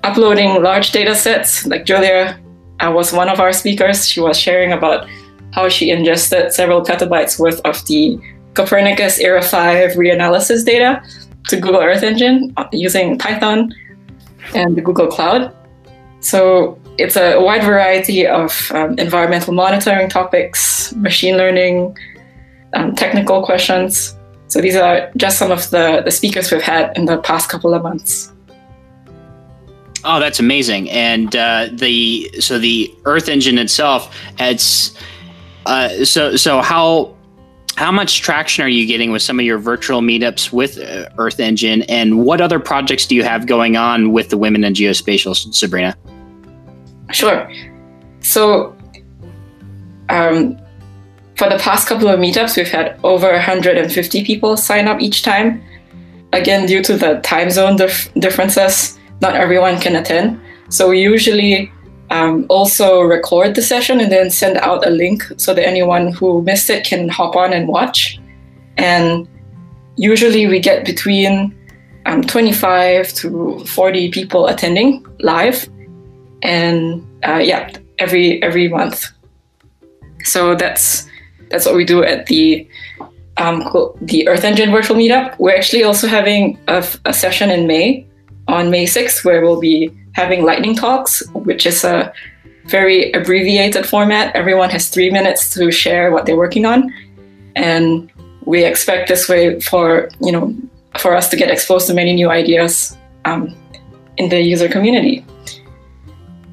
uploading 0.03 0.63
large 0.63 0.93
data 0.93 1.15
sets. 1.15 1.67
Like 1.67 1.85
Julia 1.85 2.39
I 2.83 2.89
was 2.89 3.13
one 3.13 3.29
of 3.29 3.39
our 3.39 3.53
speakers. 3.53 4.09
She 4.09 4.21
was 4.21 4.37
sharing 4.37 4.73
about 4.73 5.09
how 5.53 5.69
she 5.69 5.91
ingested 5.91 6.53
several 6.53 6.83
petabytes 6.83 7.39
worth 7.39 7.61
of 7.61 7.87
the 7.87 8.19
Copernicus 8.55 9.23
ERA5 9.23 9.95
reanalysis 9.95 10.67
data 10.67 11.01
to 11.49 11.61
Google 11.61 11.81
Earth 11.81 12.03
Engine 12.03 12.53
uh, 12.57 12.67
using 12.73 13.19
Python 13.19 13.73
and 14.55 14.77
the 14.77 14.81
Google 14.81 15.07
Cloud. 15.07 15.55
So 16.19 16.77
it's 17.03 17.17
a 17.17 17.39
wide 17.41 17.65
variety 17.65 18.27
of 18.27 18.71
um, 18.73 18.99
environmental 18.99 19.53
monitoring 19.53 20.09
topics, 20.09 20.95
machine 20.95 21.37
learning, 21.37 21.97
um, 22.75 22.95
technical 22.95 23.45
questions. 23.45 24.17
So 24.47 24.61
these 24.61 24.77
are 24.77 25.11
just 25.17 25.39
some 25.39 25.51
of 25.51 25.71
the, 25.71 26.03
the 26.05 26.11
speakers 26.11 26.53
we've 26.53 26.63
had 26.63 26.97
in 26.97 27.07
the 27.07 27.19
past 27.19 27.49
couple 27.49 27.75
of 27.75 27.83
months. 27.83 28.33
Oh, 30.05 30.19
that's 30.19 30.41
amazing! 30.41 30.91
And 30.91 31.35
uh, 31.37 31.69
the 31.73 32.29
so 32.41 32.59
the 32.59 32.93
Earth 33.05 33.29
Engine 33.29 33.57
itself, 33.57 34.15
it's 34.39 34.97
uh, 35.67 36.05
so 36.05 36.35
so 36.35 36.61
how 36.61 37.15
how 37.77 37.93
much 37.93 38.21
traction 38.21 38.65
are 38.65 38.69
you 38.69 38.85
getting 38.85 39.13
with 39.13 39.23
some 39.23 39.39
of 39.39 39.47
your 39.47 39.59
virtual 39.59 40.01
meetups 40.01 40.53
with 40.53 40.77
uh, 40.79 41.09
Earth 41.19 41.39
Engine, 41.39 41.83
and 41.83 42.25
what 42.25 42.41
other 42.41 42.59
projects 42.59 43.07
do 43.07 43.15
you 43.15 43.23
have 43.23 43.47
going 43.47 43.77
on 43.77 44.13
with 44.13 44.31
the 44.31 44.37
Women 44.37 44.65
in 44.65 44.75
Geospatial, 44.75 45.37
Sabrina? 45.55 45.97
Sure. 47.13 47.51
So, 48.21 48.77
um, 50.09 50.59
for 51.37 51.49
the 51.49 51.59
past 51.59 51.89
couple 51.89 52.09
of 52.09 52.19
meetups, 52.21 52.57
we've 52.57 52.69
had 52.69 52.99
over 53.03 53.31
150 53.31 54.25
people 54.25 54.57
sign 54.57 54.87
up 54.89 55.01
each 55.01 55.23
time. 55.23 55.63
Again, 56.33 56.67
due 56.67 56.83
to 56.83 56.97
the 56.97 57.21
time 57.21 57.51
zone 57.51 57.77
dif- 57.77 58.13
differences, 58.15 58.99
not 59.21 59.35
everyone 59.35 59.81
can 59.81 59.97
attend. 59.97 60.41
So 60.69 60.89
we 60.89 61.01
usually 61.01 61.71
um, 62.11 62.47
also 62.49 63.01
record 63.01 63.55
the 63.55 63.63
session 63.63 64.01
and 64.01 64.11
then 64.11 64.31
send 64.31 64.57
out 64.59 64.87
a 64.87 64.91
link 64.91 65.23
so 65.37 65.55
that 65.55 65.67
anyone 65.67 66.13
who 66.13 66.43
missed 66.43 66.71
it 66.71 66.85
can 66.85 67.09
hop 67.09 67.37
on 67.37 67.53
and 67.53 67.69
watch. 67.69 68.19
And 68.77 69.29
usually 69.97 70.47
we 70.47 70.61
get 70.61 70.85
between 70.85 71.55
um, 72.07 72.23
25 72.23 73.13
to 73.15 73.65
40 73.67 74.11
people 74.11 74.47
attending 74.47 75.07
live, 75.21 75.69
and 76.43 77.07
uh, 77.27 77.41
yeah, 77.43 77.71
every 77.99 78.43
every 78.43 78.69
month. 78.69 79.07
So 80.25 80.55
that's 80.55 81.09
that's 81.51 81.67
what 81.67 81.75
we 81.75 81.85
do 81.85 82.03
at 82.03 82.27
the 82.27 82.69
um, 83.37 83.63
the 84.03 84.29
Earth 84.29 84.45
Engine 84.45 84.71
virtual 84.71 84.97
meetup. 84.97 85.39
We're 85.39 85.57
actually 85.57 85.85
also 85.85 86.07
having 86.07 86.59
a, 86.69 86.87
a 87.05 87.13
session 87.13 87.51
in 87.51 87.67
May 87.67 88.07
on 88.49 88.71
May 88.71 88.87
6th 88.87 89.25
where 89.25 89.41
we'll 89.41 89.61
be 89.61 89.91
having 90.15 90.45
lightning 90.45 90.75
talks, 90.75 91.27
which 91.33 91.65
is 91.65 91.85
a 91.85 92.13
very 92.67 93.11
abbreviated 93.13 93.87
format. 93.87 94.35
Everyone 94.37 94.71
has 94.71 94.89
three 94.89 95.11
minutes 95.11 95.53
to 95.55 95.71
share 95.73 96.11
what 96.11 96.27
they're 96.27 96.37
working 96.37 96.67
on. 96.67 96.93
And 97.57 98.11
we 98.45 98.65
expect 98.65 99.09
this 99.09 99.29
way 99.29 99.61
for, 99.61 100.11
you 100.21 100.33
know, 100.33 100.55
for 100.99 101.15
us 101.15 101.29
to 101.31 101.37
get 101.37 101.51
exposed 101.51 101.87
to 101.87 101.95
many 101.95 102.13
new 102.13 102.31
ideas 102.31 102.97
um, 103.25 103.55
in 104.17 104.29
the 104.29 104.41
user 104.41 104.69
community. 104.69 105.25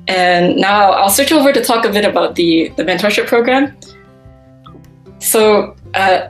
And 0.09 0.57
now 0.57 0.91
I'll 0.91 1.11
switch 1.11 1.31
over 1.31 1.53
to 1.53 1.63
talk 1.63 1.85
a 1.85 1.89
bit 1.89 2.03
about 2.03 2.33
the, 2.33 2.69
the 2.77 2.83
mentorship 2.83 3.27
program. 3.27 3.77
So 5.19 5.75
uh, 5.93 6.29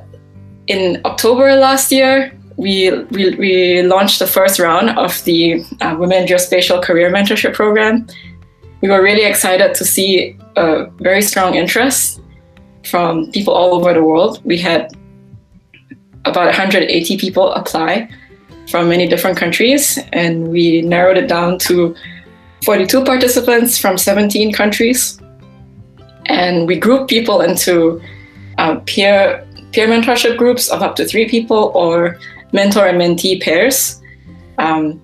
in 0.67 1.01
October 1.05 1.55
last 1.55 1.89
year, 1.89 2.37
we, 2.57 2.91
we, 3.11 3.35
we 3.35 3.81
launched 3.83 4.19
the 4.19 4.27
first 4.27 4.59
round 4.59 4.89
of 4.99 5.23
the 5.23 5.63
uh, 5.79 5.95
Women 5.97 6.27
Geospatial 6.27 6.83
Career 6.83 7.09
Mentorship 7.09 7.53
Program. 7.53 8.05
We 8.81 8.89
were 8.89 9.01
really 9.01 9.23
excited 9.23 9.73
to 9.75 9.85
see 9.85 10.37
a 10.57 10.87
very 10.97 11.21
strong 11.21 11.55
interest 11.55 12.21
from 12.85 13.31
people 13.31 13.53
all 13.53 13.73
over 13.73 13.93
the 13.93 14.03
world. 14.03 14.41
We 14.43 14.57
had 14.57 14.91
about 16.25 16.47
180 16.47 17.17
people 17.17 17.53
apply 17.53 18.09
from 18.69 18.89
many 18.89 19.07
different 19.07 19.37
countries, 19.37 19.97
and 20.11 20.49
we 20.49 20.81
narrowed 20.81 21.17
it 21.17 21.29
down 21.29 21.59
to 21.59 21.95
42 22.63 23.03
participants 23.03 23.77
from 23.77 23.97
17 23.97 24.53
countries. 24.53 25.19
And 26.25 26.67
we 26.67 26.79
grouped 26.79 27.09
people 27.09 27.41
into 27.41 28.01
uh, 28.57 28.79
peer 28.85 29.45
peer 29.71 29.87
mentorship 29.87 30.37
groups 30.37 30.69
of 30.69 30.81
up 30.81 30.95
to 30.95 31.05
three 31.05 31.29
people 31.29 31.71
or 31.75 32.17
mentor 32.51 32.87
and 32.87 32.99
mentee 32.99 33.41
pairs. 33.41 34.01
Um, 34.57 35.01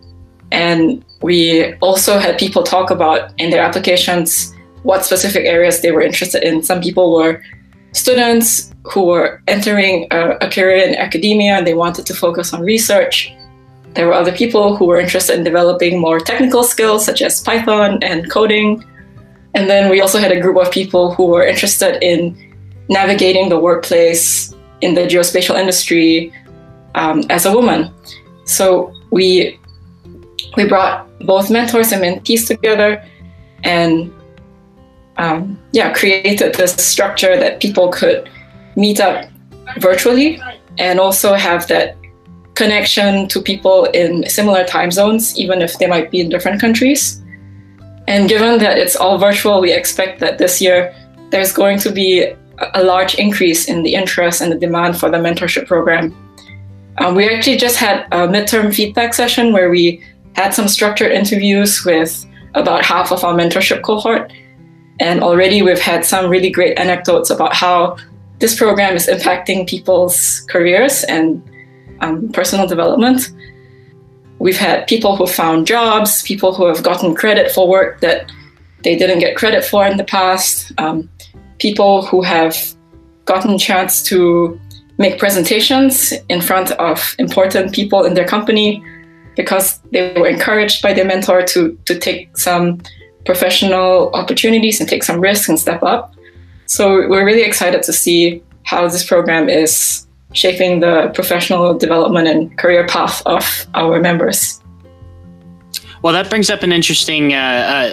and 0.52 1.06
we 1.22 1.74
also 1.76 2.18
had 2.20 2.38
people 2.38 2.64
talk 2.64 2.90
about 2.92 3.32
in 3.40 3.50
their 3.50 3.62
applications 3.62 4.54
what 4.84 5.06
specific 5.06 5.46
areas 5.46 5.82
they 5.82 5.92
were 5.92 6.02
interested 6.02 6.44
in. 6.44 6.62
Some 6.62 6.82
people 6.82 7.16
were 7.16 7.42
students 7.92 8.74
who 8.84 9.06
were 9.06 9.42
entering 9.48 10.08
a, 10.12 10.38
a 10.42 10.50
career 10.50 10.78
in 10.78 10.96
academia 10.96 11.58
and 11.58 11.66
they 11.66 11.74
wanted 11.74 12.06
to 12.08 12.14
focus 12.14 12.54
on 12.54 12.62
research. 12.62 13.34
There 13.96 14.08
were 14.08 14.14
other 14.14 14.32
people 14.32 14.76
who 14.76 14.86
were 14.86 15.00
interested 15.00 15.38
in 15.38 15.44
developing 15.44 16.00
more 16.00 16.20
technical 16.20 16.64
skills 16.64 17.06
such 17.06 17.22
as 17.22 17.42
Python 17.42 18.04
and 18.04 18.30
coding. 18.30 18.84
And 19.54 19.70
then 19.70 19.90
we 19.90 20.02
also 20.02 20.20
had 20.20 20.32
a 20.32 20.40
group 20.40 20.58
of 20.58 20.70
people 20.70 21.14
who 21.14 21.28
were 21.28 21.46
interested 21.46 22.04
in 22.04 22.36
navigating 22.90 23.50
the 23.50 23.58
workplace 23.58 24.54
in 24.82 24.94
the 24.94 25.02
geospatial 25.02 25.58
industry, 25.58 26.34
um, 26.96 27.24
as 27.30 27.46
a 27.46 27.54
woman. 27.54 27.94
So 28.46 28.94
we 29.12 29.60
we 30.58 30.68
brought 30.68 31.08
both 31.22 31.50
mentors 31.50 31.92
and 31.92 32.02
mentees 32.04 32.48
together, 32.48 33.04
and 33.64 34.14
um, 35.18 35.60
yeah, 35.72 35.94
created 35.94 36.56
this 36.56 36.74
structure 36.74 37.38
that 37.38 37.62
people 37.62 37.90
could 37.90 38.30
meet 38.76 39.00
up 39.00 39.30
virtually 39.80 40.42
and 40.78 41.00
also 41.00 41.34
have 41.34 41.68
that 41.68 41.98
connection 42.56 43.28
to 43.28 43.42
people 43.42 43.86
in 43.94 44.28
similar 44.30 44.66
time 44.66 44.92
zones, 44.92 45.38
even 45.38 45.62
if 45.62 45.78
they 45.78 45.88
might 45.88 46.10
be 46.12 46.22
in 46.22 46.30
different 46.30 46.60
countries. 46.60 47.22
And 48.08 48.30
given 48.30 48.60
that 48.60 48.78
it's 48.78 48.96
all 48.96 49.18
virtual, 49.18 49.62
we 49.62 49.74
expect 49.74 50.20
that 50.20 50.38
this 50.38 50.62
year 50.62 50.96
there's 51.32 51.52
going 51.52 51.80
to 51.80 51.92
be 51.92 52.34
a 52.74 52.84
large 52.84 53.16
increase 53.16 53.68
in 53.68 53.84
the 53.84 53.96
interest 53.96 54.42
and 54.42 54.52
the 54.52 54.58
demand 54.58 54.98
for 54.98 55.10
the 55.10 55.18
mentorship 55.18 55.68
program 55.68 56.16
um, 56.98 57.16
we 57.16 57.28
actually 57.28 57.58
just 57.58 57.78
had 57.78 58.06
a 58.12 58.28
midterm 58.28 58.74
feedback 58.74 59.14
session 59.14 59.52
where 59.52 59.70
we 59.70 60.04
had 60.36 60.54
some 60.54 60.68
structured 60.68 61.12
interviews 61.12 61.84
with 61.84 62.26
about 62.54 62.86
half 62.86 63.12
of 63.12 63.24
our 63.24 63.34
mentorship 63.34 63.82
cohort. 63.82 64.32
And 65.00 65.22
already 65.22 65.62
we've 65.62 65.80
had 65.80 66.06
some 66.06 66.30
really 66.30 66.50
great 66.50 66.80
anecdotes 66.80 67.30
about 67.30 67.54
how 67.54 67.98
this 68.40 68.58
program 68.58 68.96
is 68.96 69.08
impacting 69.08 69.68
people's 69.68 70.42
careers 70.50 71.04
and 71.06 71.44
um, 72.02 72.30
personal 72.30 72.68
development. 72.68 73.32
We've 74.40 74.58
had 74.58 74.88
people 74.88 75.16
who 75.16 75.28
found 75.28 75.66
jobs, 75.68 76.22
people 76.24 76.54
who 76.54 76.66
have 76.66 76.84
gotten 76.84 77.16
credit 77.16 77.52
for 77.52 77.68
work 77.68 78.02
that 78.02 78.32
they 78.84 78.96
didn't 78.96 79.20
get 79.20 79.36
credit 79.36 79.64
for 79.64 79.86
in 79.86 79.98
the 79.98 80.04
past, 80.04 80.72
um, 80.78 81.10
people 81.60 82.06
who 82.06 82.22
have 82.22 82.56
gotten 83.26 83.54
a 83.56 83.58
chance 83.58 84.04
to 84.04 84.60
make 84.98 85.20
presentations 85.20 86.14
in 86.30 86.42
front 86.42 86.72
of 86.72 87.16
important 87.20 87.74
people 87.74 88.06
in 88.06 88.14
their 88.14 88.26
company 88.26 88.84
because 89.36 89.80
they 89.92 90.14
were 90.14 90.28
encouraged 90.28 90.82
by 90.82 90.94
their 90.94 91.06
mentor 91.06 91.42
to, 91.44 91.78
to 91.86 91.98
take 91.98 92.38
some 92.38 92.82
professional 93.26 94.12
opportunities 94.14 94.80
and 94.80 94.88
take 94.88 95.04
some 95.04 95.20
risks 95.20 95.50
and 95.50 95.60
step 95.60 95.84
up. 95.84 96.14
So 96.68 97.08
we're 97.10 97.26
really 97.26 97.44
excited 97.44 97.84
to 97.84 97.94
see 97.94 98.42
how 98.64 98.88
this 98.88 99.06
program 99.06 99.50
is 99.50 100.05
shaping 100.36 100.82
the 100.82 101.12
professional 101.16 101.78
development 101.78 102.28
and 102.28 102.56
career 102.58 102.86
path 102.86 103.24
of 103.26 103.66
our 103.74 104.00
members. 104.00 104.62
Well, 106.06 106.14
that 106.14 106.30
brings 106.30 106.52
up 106.52 106.62
an 106.62 106.72
interesting 106.72 107.34
uh, 107.34 107.38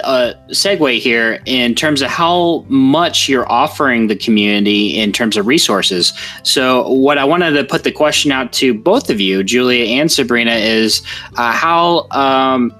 uh, 0.04 0.06
uh, 0.06 0.34
segue 0.48 0.98
here 0.98 1.40
in 1.46 1.74
terms 1.74 2.02
of 2.02 2.10
how 2.10 2.66
much 2.68 3.26
you're 3.26 3.50
offering 3.50 4.08
the 4.08 4.16
community 4.16 4.98
in 4.98 5.12
terms 5.12 5.38
of 5.38 5.46
resources. 5.46 6.12
So, 6.42 6.86
what 6.90 7.16
I 7.16 7.24
wanted 7.24 7.52
to 7.52 7.64
put 7.64 7.84
the 7.84 7.90
question 7.90 8.30
out 8.30 8.52
to 8.54 8.74
both 8.74 9.08
of 9.08 9.18
you, 9.18 9.42
Julia 9.42 9.86
and 9.86 10.12
Sabrina, 10.12 10.56
is 10.56 11.02
uh, 11.36 11.52
how 11.52 12.06
um, 12.10 12.78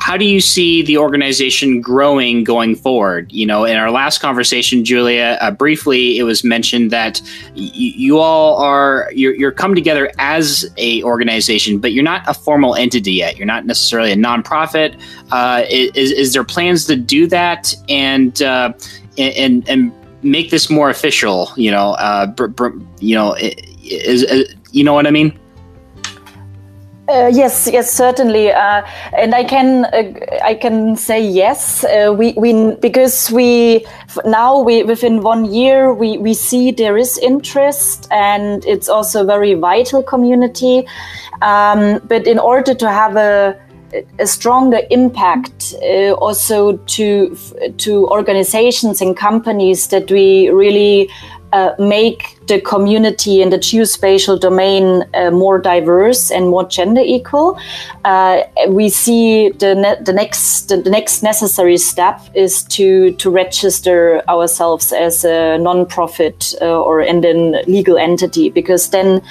how 0.00 0.16
do 0.16 0.24
you 0.24 0.40
see 0.40 0.82
the 0.82 0.98
organization 0.98 1.80
growing 1.80 2.44
going 2.44 2.76
forward? 2.76 3.32
You 3.32 3.46
know, 3.46 3.64
in 3.64 3.76
our 3.76 3.90
last 3.90 4.18
conversation, 4.18 4.84
Julia, 4.84 5.38
uh, 5.40 5.50
briefly, 5.50 6.18
it 6.18 6.22
was 6.22 6.44
mentioned 6.44 6.90
that 6.90 7.20
y- 7.48 7.70
you 7.74 8.18
all 8.18 8.56
are 8.58 9.10
you're, 9.12 9.34
you're 9.34 9.52
come 9.52 9.74
together 9.74 10.10
as 10.18 10.70
a 10.76 11.02
organization, 11.02 11.78
but 11.78 11.92
you're 11.92 12.04
not 12.04 12.22
a 12.28 12.34
formal 12.34 12.74
entity 12.74 13.12
yet. 13.12 13.36
You're 13.36 13.46
not 13.46 13.66
necessarily 13.66 14.12
a 14.12 14.16
nonprofit. 14.16 15.00
Uh, 15.30 15.64
is, 15.68 16.12
is 16.12 16.32
there 16.32 16.44
plans 16.44 16.84
to 16.86 16.96
do 16.96 17.26
that 17.26 17.74
and 17.88 18.40
uh, 18.42 18.72
and 19.18 19.68
and 19.68 19.92
make 20.22 20.50
this 20.50 20.70
more 20.70 20.90
official? 20.90 21.50
You 21.56 21.70
know, 21.70 21.92
uh, 21.92 22.26
br- 22.26 22.46
br- 22.46 22.78
you 23.00 23.14
know, 23.14 23.34
is, 23.34 24.22
is 24.22 24.54
you 24.70 24.84
know 24.84 24.94
what 24.94 25.06
I 25.06 25.10
mean? 25.10 25.38
Uh, 27.06 27.30
yes, 27.30 27.68
yes, 27.70 27.92
certainly, 27.92 28.50
uh, 28.50 28.82
and 29.12 29.34
I 29.34 29.44
can 29.44 29.84
uh, 29.84 30.10
I 30.42 30.54
can 30.54 30.96
say 30.96 31.20
yes. 31.20 31.84
Uh, 31.84 32.14
we 32.16 32.32
we 32.32 32.74
because 32.76 33.30
we 33.30 33.84
now 34.24 34.58
we 34.58 34.84
within 34.84 35.20
one 35.20 35.44
year 35.44 35.92
we 35.92 36.16
we 36.16 36.32
see 36.32 36.70
there 36.70 36.96
is 36.96 37.18
interest 37.18 38.08
and 38.10 38.64
it's 38.64 38.88
also 38.88 39.20
a 39.20 39.24
very 39.24 39.52
vital 39.52 40.02
community. 40.02 40.86
Um, 41.42 42.00
but 42.08 42.26
in 42.26 42.38
order 42.38 42.74
to 42.74 42.88
have 42.88 43.16
a 43.16 43.54
a 44.18 44.26
stronger 44.26 44.80
impact 44.90 45.74
uh, 45.82 46.12
also 46.12 46.78
to 46.96 47.36
to 47.76 48.08
organizations 48.08 49.02
and 49.02 49.14
companies 49.14 49.88
that 49.88 50.10
we 50.10 50.48
really 50.48 51.10
uh, 51.52 51.72
make 51.78 52.33
the 52.46 52.60
community 52.60 53.40
in 53.40 53.50
the 53.50 53.58
geospatial 53.58 54.38
domain 54.38 55.04
uh, 55.14 55.30
more 55.30 55.58
diverse 55.58 56.30
and 56.30 56.48
more 56.48 56.64
gender 56.64 57.00
equal. 57.00 57.58
Uh, 58.04 58.42
we 58.68 58.88
see 58.88 59.50
the, 59.50 59.74
ne- 59.74 60.02
the 60.02 60.12
next 60.12 60.68
the, 60.68 60.76
the, 60.76 60.90
next 60.90 61.22
necessary 61.22 61.78
step 61.78 62.20
is 62.34 62.62
to 62.64 63.12
to 63.12 63.30
register 63.30 64.22
ourselves 64.28 64.92
as 64.92 65.24
a 65.24 65.58
non-profit 65.58 66.54
uh, 66.60 66.82
or 66.82 67.00
and 67.00 67.24
then 67.24 67.56
legal 67.66 67.96
entity 67.96 68.50
because 68.50 68.90
then 68.90 69.22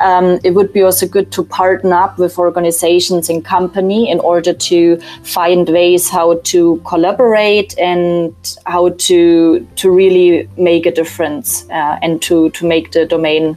um, 0.00 0.38
it 0.44 0.52
would 0.54 0.72
be 0.72 0.82
also 0.82 1.06
good 1.06 1.32
to 1.32 1.42
partner 1.42 1.94
up 1.94 2.18
with 2.18 2.38
organizations 2.38 3.28
and 3.28 3.44
company 3.44 4.10
in 4.10 4.20
order 4.20 4.52
to 4.52 4.96
find 5.24 5.68
ways 5.68 6.08
how 6.08 6.38
to 6.44 6.80
collaborate 6.86 7.76
and 7.78 8.34
how 8.66 8.90
to 8.90 9.66
to 9.76 9.90
really 9.90 10.48
make 10.56 10.86
a 10.86 10.92
difference 10.92 11.68
uh, 11.70 11.98
and 12.02 12.22
to 12.22 12.50
to 12.50 12.59
make 12.66 12.92
the 12.92 13.06
domain 13.06 13.56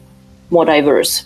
more 0.50 0.66
diverse. 0.66 1.26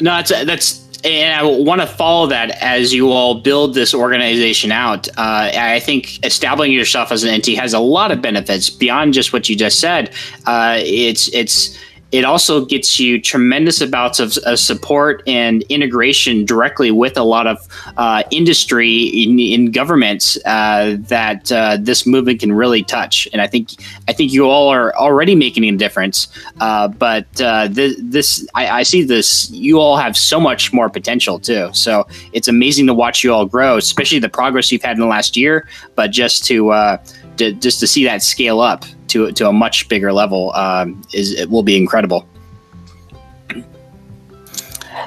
No, 0.00 0.12
that's 0.12 0.30
that's 0.30 0.90
and 1.04 1.34
I 1.34 1.44
want 1.44 1.80
to 1.80 1.86
follow 1.86 2.26
that 2.26 2.50
as 2.62 2.92
you 2.92 3.10
all 3.10 3.40
build 3.40 3.74
this 3.74 3.94
organization 3.94 4.70
out. 4.72 5.08
Uh, 5.08 5.50
I 5.54 5.80
think 5.80 6.24
establishing 6.24 6.74
yourself 6.74 7.10
as 7.10 7.22
an 7.24 7.30
entity 7.30 7.54
has 7.54 7.72
a 7.72 7.78
lot 7.78 8.12
of 8.12 8.20
benefits 8.20 8.68
beyond 8.68 9.14
just 9.14 9.32
what 9.32 9.48
you 9.48 9.56
just 9.56 9.80
said. 9.80 10.12
Uh, 10.46 10.78
it's 10.80 11.28
it's 11.28 11.78
it 12.12 12.24
also 12.24 12.64
gets 12.64 12.98
you 12.98 13.20
tremendous 13.20 13.80
amounts 13.80 14.18
of, 14.18 14.36
of 14.38 14.58
support 14.58 15.22
and 15.26 15.62
integration 15.62 16.44
directly 16.44 16.90
with 16.90 17.16
a 17.16 17.22
lot 17.22 17.46
of 17.46 17.66
uh, 17.96 18.22
industry 18.30 19.04
in, 19.04 19.38
in 19.38 19.70
governments 19.70 20.36
uh, 20.44 20.96
that 21.00 21.50
uh, 21.52 21.76
this 21.80 22.06
movement 22.06 22.40
can 22.40 22.52
really 22.52 22.82
touch. 22.82 23.28
And 23.32 23.40
I 23.40 23.46
think 23.46 23.70
I 24.08 24.12
think 24.12 24.32
you 24.32 24.46
all 24.46 24.68
are 24.68 24.94
already 24.96 25.34
making 25.34 25.64
a 25.64 25.76
difference. 25.76 26.28
Uh, 26.60 26.88
but 26.88 27.26
uh, 27.40 27.68
th- 27.68 27.96
this, 28.00 28.46
I, 28.54 28.80
I, 28.80 28.82
see 28.82 29.02
this. 29.02 29.50
You 29.50 29.78
all 29.78 29.96
have 29.96 30.16
so 30.16 30.40
much 30.40 30.72
more 30.72 30.88
potential 30.88 31.38
too. 31.38 31.70
So 31.72 32.06
it's 32.32 32.48
amazing 32.48 32.86
to 32.88 32.94
watch 32.94 33.22
you 33.22 33.32
all 33.32 33.46
grow, 33.46 33.76
especially 33.76 34.18
the 34.18 34.28
progress 34.28 34.72
you've 34.72 34.82
had 34.82 34.96
in 34.96 35.00
the 35.00 35.06
last 35.06 35.36
year. 35.36 35.68
But 35.94 36.10
just 36.10 36.44
to, 36.46 36.70
uh, 36.70 36.96
to 37.36 37.52
just 37.52 37.80
to 37.80 37.86
see 37.86 38.04
that 38.04 38.22
scale 38.22 38.60
up 38.60 38.84
to 39.08 39.32
to 39.32 39.48
a 39.48 39.52
much 39.52 39.88
bigger 39.88 40.12
level 40.12 40.52
um, 40.54 41.00
is 41.12 41.32
it 41.32 41.50
will 41.50 41.62
be 41.62 41.76
incredible. 41.76 42.26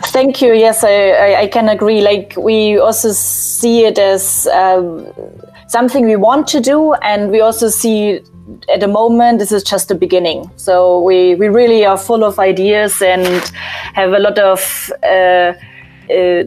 Thank 0.07 0.41
you. 0.41 0.53
Yes, 0.53 0.83
I, 0.83 1.35
I, 1.35 1.47
can 1.47 1.69
agree. 1.69 2.01
Like 2.01 2.35
we 2.37 2.77
also 2.77 3.11
see 3.11 3.85
it 3.85 3.97
as 3.97 4.47
um, 4.47 5.07
something 5.67 6.05
we 6.05 6.15
want 6.15 6.47
to 6.47 6.59
do, 6.59 6.93
and 6.93 7.31
we 7.31 7.41
also 7.41 7.69
see 7.69 8.21
at 8.73 8.79
the 8.79 8.87
moment 8.87 9.39
this 9.39 9.51
is 9.51 9.63
just 9.63 9.87
the 9.87 9.95
beginning. 9.95 10.49
So 10.55 11.01
we 11.01 11.35
we 11.35 11.47
really 11.47 11.85
are 11.85 11.97
full 11.97 12.23
of 12.23 12.39
ideas 12.39 13.01
and 13.01 13.25
have 13.93 14.13
a 14.13 14.19
lot 14.19 14.37
of. 14.39 14.91
Uh, 15.03 15.53
uh, 16.11 16.43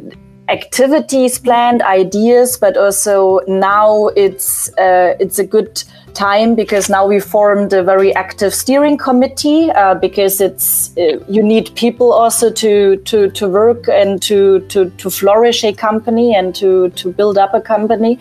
activities 0.48 1.38
planned 1.38 1.82
ideas 1.82 2.56
but 2.56 2.76
also 2.76 3.40
now 3.48 4.08
it's 4.16 4.68
uh, 4.78 5.14
it's 5.18 5.38
a 5.38 5.46
good 5.46 5.82
time 6.16 6.54
because 6.54 6.88
now 6.88 7.06
we 7.06 7.20
formed 7.20 7.72
a 7.72 7.82
very 7.82 8.14
active 8.14 8.54
steering 8.54 8.96
committee 8.96 9.70
uh, 9.72 9.94
because 9.94 10.40
it's 10.40 10.96
uh, 10.96 11.18
you 11.28 11.42
need 11.42 11.74
people 11.74 12.12
also 12.12 12.50
to 12.50 12.96
to 12.98 13.30
to 13.30 13.48
work 13.48 13.88
and 13.88 14.22
to 14.22 14.60
to 14.68 14.90
to 14.90 15.10
flourish 15.10 15.62
a 15.64 15.72
company 15.72 16.34
and 16.34 16.54
to 16.54 16.88
to 16.90 17.12
build 17.12 17.36
up 17.36 17.52
a 17.54 17.60
company 17.60 18.18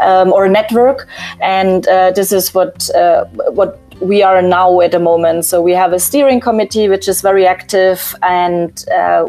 um, 0.00 0.32
or 0.32 0.46
a 0.46 0.50
network. 0.50 1.08
And 1.40 1.86
uh, 1.86 2.10
this 2.10 2.32
is 2.32 2.52
what 2.52 2.90
uh, 2.94 3.24
what 3.52 3.78
we 4.00 4.22
are 4.22 4.42
now 4.42 4.80
at 4.80 4.90
the 4.90 4.98
moment. 4.98 5.44
So 5.44 5.62
we 5.62 5.72
have 5.72 5.92
a 5.92 5.98
steering 5.98 6.40
committee 6.40 6.88
which 6.88 7.08
is 7.08 7.22
very 7.22 7.46
active 7.46 8.14
and 8.22 8.84
uh, 8.90 9.26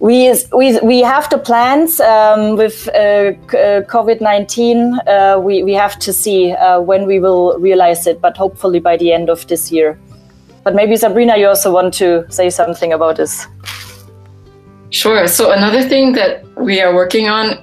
we 0.00 0.34
we 0.52 0.78
we 0.80 1.00
have 1.00 1.28
the 1.30 1.38
plans 1.38 2.00
um, 2.00 2.56
with 2.56 2.88
uh, 2.88 3.32
uh 3.56 3.82
COVID 3.88 4.20
nineteen. 4.20 4.98
Uh, 5.06 5.40
we 5.42 5.62
we 5.62 5.72
have 5.72 5.98
to 6.00 6.12
see 6.12 6.52
uh, 6.52 6.80
when 6.80 7.06
we 7.06 7.18
will 7.18 7.58
realize 7.58 8.06
it, 8.06 8.20
but 8.20 8.36
hopefully 8.36 8.80
by 8.80 8.96
the 8.96 9.12
end 9.12 9.30
of 9.30 9.46
this 9.46 9.72
year. 9.72 9.98
But 10.64 10.74
maybe 10.74 10.96
Sabrina, 10.96 11.36
you 11.36 11.46
also 11.48 11.72
want 11.72 11.94
to 11.94 12.26
say 12.28 12.50
something 12.50 12.92
about 12.92 13.16
this. 13.16 13.46
Sure. 14.90 15.26
So 15.28 15.52
another 15.52 15.82
thing 15.82 16.12
that 16.12 16.44
we 16.56 16.80
are 16.80 16.94
working 16.94 17.28
on 17.28 17.58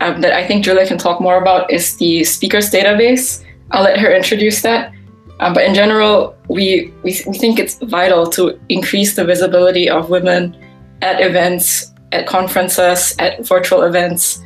um, 0.00 0.20
that 0.20 0.32
I 0.32 0.46
think 0.46 0.64
Julia 0.64 0.86
can 0.86 0.98
talk 0.98 1.20
more 1.20 1.36
about 1.36 1.70
is 1.72 1.96
the 1.96 2.24
speakers 2.24 2.70
database. 2.70 3.44
I'll 3.70 3.84
let 3.84 3.98
her 3.98 4.14
introduce 4.14 4.62
that. 4.62 4.92
Um, 5.40 5.54
but 5.54 5.64
in 5.64 5.74
general, 5.74 6.36
we, 6.48 6.92
we 7.04 7.20
we 7.26 7.38
think 7.38 7.58
it's 7.58 7.78
vital 7.78 8.26
to 8.30 8.58
increase 8.68 9.14
the 9.14 9.24
visibility 9.24 9.88
of 9.88 10.10
women 10.10 10.56
at 11.02 11.20
events, 11.20 11.92
at 12.12 12.26
conferences, 12.26 13.14
at 13.18 13.46
virtual 13.46 13.82
events 13.82 14.42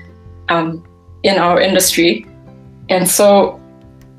um, 0.48 0.84
in 1.22 1.38
our 1.38 1.60
industry. 1.60 2.26
And 2.88 3.08
so 3.08 3.60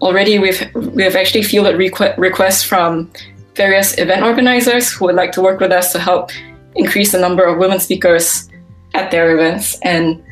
already 0.01 0.39
we've 0.39 0.69
we've 0.75 1.15
actually 1.15 1.43
fielded 1.43 1.75
requ- 1.75 2.17
requests 2.17 2.63
from 2.63 3.11
various 3.55 3.97
event 3.97 4.23
organizers 4.23 4.91
who 4.91 5.05
would 5.05 5.15
like 5.15 5.31
to 5.31 5.41
work 5.41 5.59
with 5.59 5.71
us 5.71 5.91
to 5.93 5.99
help 5.99 6.31
increase 6.75 7.11
the 7.11 7.19
number 7.19 7.43
of 7.43 7.57
women 7.57 7.79
speakers 7.79 8.49
at 8.93 9.11
their 9.11 9.35
events. 9.35 9.77
And 9.83 10.23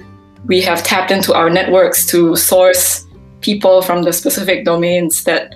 we 0.45 0.61
have 0.61 0.83
tapped 0.83 1.11
into 1.11 1.33
our 1.33 1.49
networks 1.49 2.05
to 2.07 2.35
source 2.35 3.05
people 3.41 3.81
from 3.81 4.03
the 4.03 4.13
specific 4.13 4.65
domains 4.65 5.23
that 5.23 5.55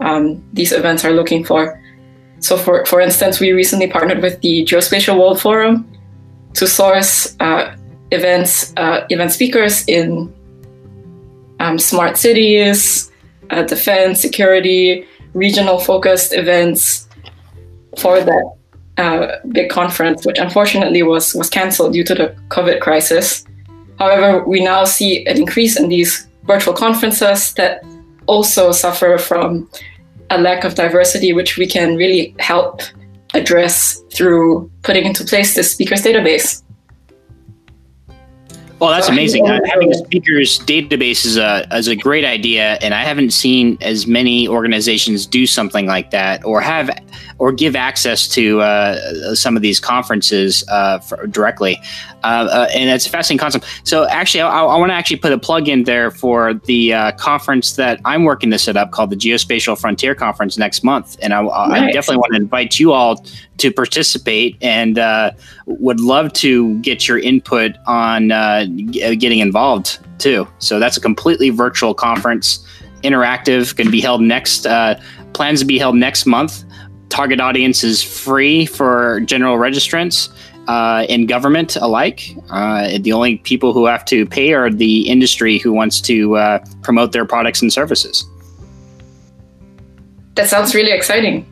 um, 0.00 0.42
these 0.52 0.72
events 0.72 1.04
are 1.04 1.12
looking 1.12 1.44
for. 1.44 1.79
So, 2.40 2.56
for, 2.56 2.84
for 2.86 3.00
instance, 3.00 3.38
we 3.38 3.52
recently 3.52 3.86
partnered 3.86 4.22
with 4.22 4.40
the 4.40 4.64
Geospatial 4.64 5.18
World 5.18 5.40
Forum 5.40 5.86
to 6.54 6.66
source 6.66 7.36
uh, 7.40 7.76
events, 8.10 8.72
uh, 8.76 9.06
event 9.10 9.32
speakers 9.32 9.84
in 9.86 10.32
um, 11.60 11.78
smart 11.78 12.16
cities, 12.16 13.10
uh, 13.50 13.62
defense, 13.62 14.20
security, 14.20 15.06
regional 15.34 15.78
focused 15.78 16.32
events 16.32 17.08
for 17.98 18.20
that 18.20 18.56
uh, 18.96 19.36
big 19.48 19.70
conference, 19.70 20.26
which 20.26 20.38
unfortunately 20.38 21.02
was, 21.02 21.34
was 21.34 21.48
canceled 21.48 21.92
due 21.92 22.04
to 22.04 22.14
the 22.14 22.34
COVID 22.48 22.80
crisis. 22.80 23.44
However, 23.98 24.44
we 24.44 24.64
now 24.64 24.84
see 24.84 25.26
an 25.26 25.36
increase 25.36 25.78
in 25.78 25.88
these 25.88 26.26
virtual 26.44 26.74
conferences 26.74 27.52
that 27.54 27.84
also 28.26 28.72
suffer 28.72 29.18
from 29.18 29.68
a 30.30 30.38
lack 30.38 30.64
of 30.64 30.74
diversity, 30.74 31.32
which 31.32 31.56
we 31.56 31.66
can 31.66 31.96
really 31.96 32.34
help 32.38 32.82
address 33.34 34.00
through 34.12 34.70
putting 34.82 35.04
into 35.04 35.24
place 35.24 35.54
this 35.54 35.72
speakers 35.72 36.02
database. 36.02 36.62
Well, 38.80 38.88
that's 38.88 39.10
amazing. 39.10 39.46
Uh, 39.46 39.60
having 39.66 39.90
a 39.90 39.94
speakers 39.94 40.58
database 40.60 41.26
is 41.26 41.36
a 41.36 41.66
is 41.70 41.86
a 41.86 41.94
great 41.94 42.24
idea, 42.24 42.78
and 42.80 42.94
I 42.94 43.02
haven't 43.04 43.32
seen 43.32 43.76
as 43.82 44.06
many 44.06 44.48
organizations 44.48 45.26
do 45.26 45.46
something 45.46 45.84
like 45.84 46.12
that, 46.12 46.42
or 46.46 46.62
have, 46.62 46.88
or 47.36 47.52
give 47.52 47.76
access 47.76 48.26
to 48.28 48.62
uh, 48.62 49.34
some 49.34 49.54
of 49.54 49.60
these 49.60 49.80
conferences 49.80 50.64
uh, 50.70 50.98
directly. 51.28 51.78
Uh, 52.22 52.48
uh, 52.50 52.68
and 52.74 52.90
it's 52.90 53.06
a 53.06 53.10
fascinating 53.10 53.38
concept. 53.38 53.66
So, 53.84 54.06
actually, 54.08 54.42
I, 54.42 54.62
I 54.62 54.76
want 54.76 54.90
to 54.90 54.94
actually 54.94 55.16
put 55.16 55.32
a 55.32 55.38
plug 55.38 55.68
in 55.68 55.84
there 55.84 56.10
for 56.10 56.54
the 56.54 56.92
uh, 56.92 57.12
conference 57.12 57.76
that 57.76 58.00
I'm 58.04 58.24
working 58.24 58.50
to 58.50 58.58
set 58.58 58.76
up 58.76 58.90
called 58.90 59.10
the 59.10 59.16
Geospatial 59.16 59.78
Frontier 59.78 60.14
Conference 60.14 60.58
next 60.58 60.84
month, 60.84 61.16
and 61.22 61.32
I, 61.32 61.42
nice. 61.42 61.82
I 61.82 61.92
definitely 61.92 62.18
want 62.18 62.34
to 62.34 62.40
invite 62.40 62.78
you 62.78 62.92
all 62.92 63.24
to 63.58 63.72
participate, 63.72 64.56
and 64.62 64.98
would 65.66 66.00
love 66.00 66.32
to 66.32 66.78
get 66.80 67.08
your 67.08 67.18
input 67.18 67.76
on 67.86 68.32
uh, 68.32 68.64
getting 68.66 69.38
involved 69.38 69.98
too. 70.18 70.46
So 70.58 70.78
that's 70.78 70.96
a 70.96 71.00
completely 71.00 71.50
virtual 71.50 71.94
conference, 71.94 72.64
interactive, 73.02 73.74
going 73.76 73.86
to 73.86 73.92
be 73.92 74.00
held 74.00 74.20
next, 74.20 74.66
uh, 74.66 75.00
plans 75.32 75.60
to 75.60 75.66
be 75.66 75.78
held 75.78 75.96
next 75.96 76.26
month. 76.26 76.64
Target 77.08 77.40
audience 77.40 77.82
is 77.82 78.02
free 78.02 78.66
for 78.66 79.20
general 79.20 79.56
registrants 79.56 80.28
uh, 80.70 81.04
in 81.08 81.26
government 81.26 81.74
alike. 81.76 82.36
Uh, 82.50 82.98
the 83.00 83.12
only 83.12 83.38
people 83.38 83.72
who 83.72 83.86
have 83.86 84.04
to 84.04 84.24
pay 84.24 84.52
are 84.52 84.70
the 84.70 85.08
industry 85.08 85.58
who 85.58 85.72
wants 85.72 86.00
to 86.00 86.36
uh, 86.36 86.64
promote 86.82 87.10
their 87.10 87.24
products 87.24 87.60
and 87.60 87.72
services. 87.72 88.24
That 90.36 90.48
sounds 90.48 90.72
really 90.72 90.92
exciting. 90.92 91.44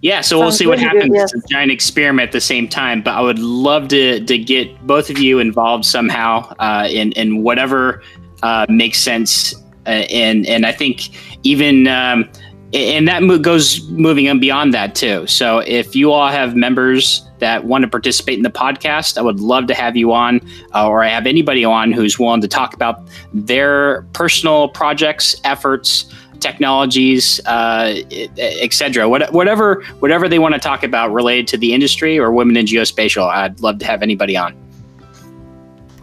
Yeah, 0.00 0.20
so 0.20 0.40
we'll 0.40 0.50
see 0.50 0.66
what 0.66 0.80
happens. 0.80 1.10
Good, 1.10 1.14
yes. 1.14 1.32
It's 1.32 1.44
a 1.44 1.48
giant 1.48 1.70
experiment 1.70 2.26
at 2.26 2.32
the 2.32 2.40
same 2.40 2.66
time, 2.68 3.02
but 3.02 3.14
I 3.14 3.20
would 3.20 3.38
love 3.38 3.86
to 3.88 4.18
to 4.24 4.36
get 4.36 4.84
both 4.84 5.08
of 5.08 5.18
you 5.18 5.38
involved 5.38 5.84
somehow 5.84 6.52
uh, 6.58 6.88
in 6.90 7.12
in 7.12 7.44
whatever 7.44 8.02
uh, 8.42 8.66
makes 8.68 8.98
sense. 8.98 9.54
Uh, 9.86 10.02
and 10.10 10.44
and 10.48 10.66
I 10.66 10.72
think 10.72 11.10
even 11.44 11.86
um, 11.86 12.28
and 12.74 13.06
that 13.06 13.20
goes 13.42 13.88
moving 13.90 14.28
on 14.28 14.40
beyond 14.40 14.74
that 14.74 14.96
too. 14.96 15.24
So 15.28 15.60
if 15.60 15.94
you 15.94 16.10
all 16.10 16.30
have 16.30 16.56
members 16.56 17.22
that 17.42 17.64
want 17.64 17.82
to 17.82 17.88
participate 17.88 18.38
in 18.38 18.42
the 18.42 18.50
podcast, 18.50 19.18
I 19.18 19.22
would 19.22 19.40
love 19.40 19.66
to 19.66 19.74
have 19.74 19.96
you 19.96 20.12
on, 20.12 20.40
uh, 20.74 20.88
or 20.88 21.02
I 21.02 21.08
have 21.08 21.26
anybody 21.26 21.64
on 21.64 21.92
who's 21.92 22.18
willing 22.18 22.40
to 22.40 22.48
talk 22.48 22.72
about 22.72 23.02
their 23.34 24.02
personal 24.12 24.68
projects, 24.68 25.36
efforts 25.44 26.06
technologies, 26.42 27.40
uh, 27.46 27.94
etc. 28.38 29.08
What, 29.08 29.32
whatever 29.32 29.82
whatever 30.00 30.28
they 30.28 30.38
want 30.38 30.54
to 30.54 30.60
talk 30.60 30.82
about 30.82 31.12
related 31.12 31.46
to 31.48 31.56
the 31.56 31.72
industry 31.72 32.18
or 32.18 32.32
women 32.32 32.56
in 32.56 32.66
geospatial, 32.66 33.28
I'd 33.28 33.60
love 33.60 33.78
to 33.78 33.86
have 33.86 34.02
anybody 34.02 34.36
on. 34.36 34.52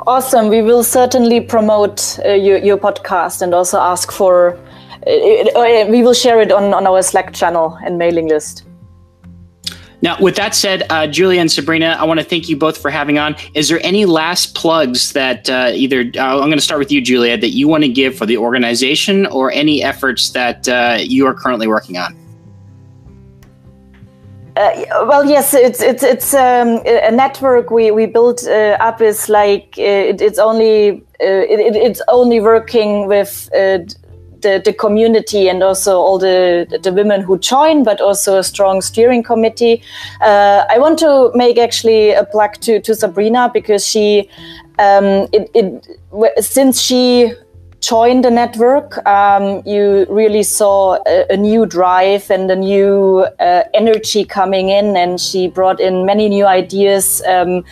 Awesome. 0.08 0.48
We 0.48 0.62
will 0.62 0.84
certainly 0.84 1.42
promote 1.42 2.20
uh, 2.26 2.30
your, 2.30 2.58
your 2.58 2.78
podcast 2.78 3.42
and 3.42 3.54
also 3.54 3.80
ask 3.80 4.12
for. 4.12 4.58
Uh, 5.06 5.12
uh, 5.12 5.86
we 5.90 6.04
will 6.04 6.14
share 6.14 6.42
it 6.42 6.52
on, 6.52 6.74
on 6.74 6.88
our 6.88 7.02
Slack 7.02 7.34
channel 7.34 7.78
and 7.84 7.98
mailing 7.98 8.28
list. 8.28 8.64
Now, 10.02 10.18
with 10.20 10.36
that 10.38 10.56
said, 10.56 10.84
uh, 10.90 11.08
Julia 11.08 11.42
and 11.42 11.52
Sabrina, 11.52 11.98
I 12.00 12.06
want 12.06 12.20
to 12.20 12.26
thank 12.26 12.48
you 12.48 12.56
both 12.56 12.78
for 12.78 12.90
having 12.90 13.18
on. 13.18 13.36
Is 13.54 13.68
there 13.68 13.82
any 13.84 14.06
last 14.06 14.56
plugs 14.56 15.12
that 15.14 15.50
uh, 15.50 15.72
either 15.74 16.10
uh, 16.16 16.40
I'm 16.40 16.48
going 16.48 16.54
to 16.54 16.62
start 16.62 16.80
with 16.80 16.92
you, 16.92 17.02
Julia, 17.02 17.38
that 17.38 17.50
you 17.50 17.68
want 17.68 17.84
to 17.84 17.90
give 17.90 18.18
for 18.18 18.26
the 18.26 18.38
organization 18.38 19.26
or 19.26 19.52
any 19.52 19.84
efforts 19.84 20.30
that 20.30 20.70
uh, 20.70 21.00
you 21.02 21.26
are 21.28 21.34
currently 21.34 21.68
working 21.68 21.98
on? 21.98 22.16
Uh, 24.56 24.72
well, 25.06 25.24
yes, 25.24 25.54
it's 25.54 25.82
it's 25.82 26.04
it's 26.04 26.34
um, 26.34 26.82
a 26.86 27.12
network 27.12 27.72
we 27.72 27.92
we 27.92 28.06
built 28.06 28.46
uh, 28.46 28.76
up 28.82 29.00
is 29.00 29.30
like 29.30 29.78
it, 29.78 30.22
it's 30.22 30.40
only 30.40 31.02
it, 31.20 31.76
it's 31.76 32.02
only 32.10 32.42
working 32.42 33.08
with 33.08 33.50
the, 34.42 34.62
the 34.64 34.74
community 34.74 35.50
and 35.50 35.64
also 35.64 35.98
all 35.98 36.18
the, 36.18 36.80
the 36.84 36.92
women 36.92 37.22
who 37.22 37.38
join, 37.38 37.84
but 37.84 38.02
also 38.02 38.38
a 38.38 38.44
strong 38.44 38.82
steering 38.82 39.24
committee. 39.24 39.82
Uh, 40.22 40.66
I 40.70 40.78
want 40.80 41.00
to 41.00 41.32
make 41.36 41.58
actually 41.58 42.12
a 42.12 42.26
plug 42.26 42.54
to, 42.62 42.80
to 42.82 42.96
Sabrina 42.96 43.50
because 43.54 43.86
she, 43.86 44.30
um, 44.78 45.28
it, 45.32 45.50
it, 45.54 46.44
since 46.44 46.82
she 46.82 47.34
joined 47.82 48.26
the 48.26 48.32
network, 48.32 49.06
um, 49.08 49.62
you 49.66 50.06
really 50.10 50.44
saw 50.44 50.98
a, 51.08 51.26
a, 51.30 51.38
new 51.38 51.66
drive 51.66 52.30
and 52.30 52.52
a 52.52 52.56
new 52.56 53.26
uh, 53.40 53.64
energy 53.74 54.26
coming 54.26 54.70
in, 54.70 54.98
and 54.98 55.20
she 55.20 55.48
brought 55.48 55.80
in 55.80 56.06
many 56.06 56.30
new 56.30 56.46
ideas 56.46 57.22
um, 57.28 57.64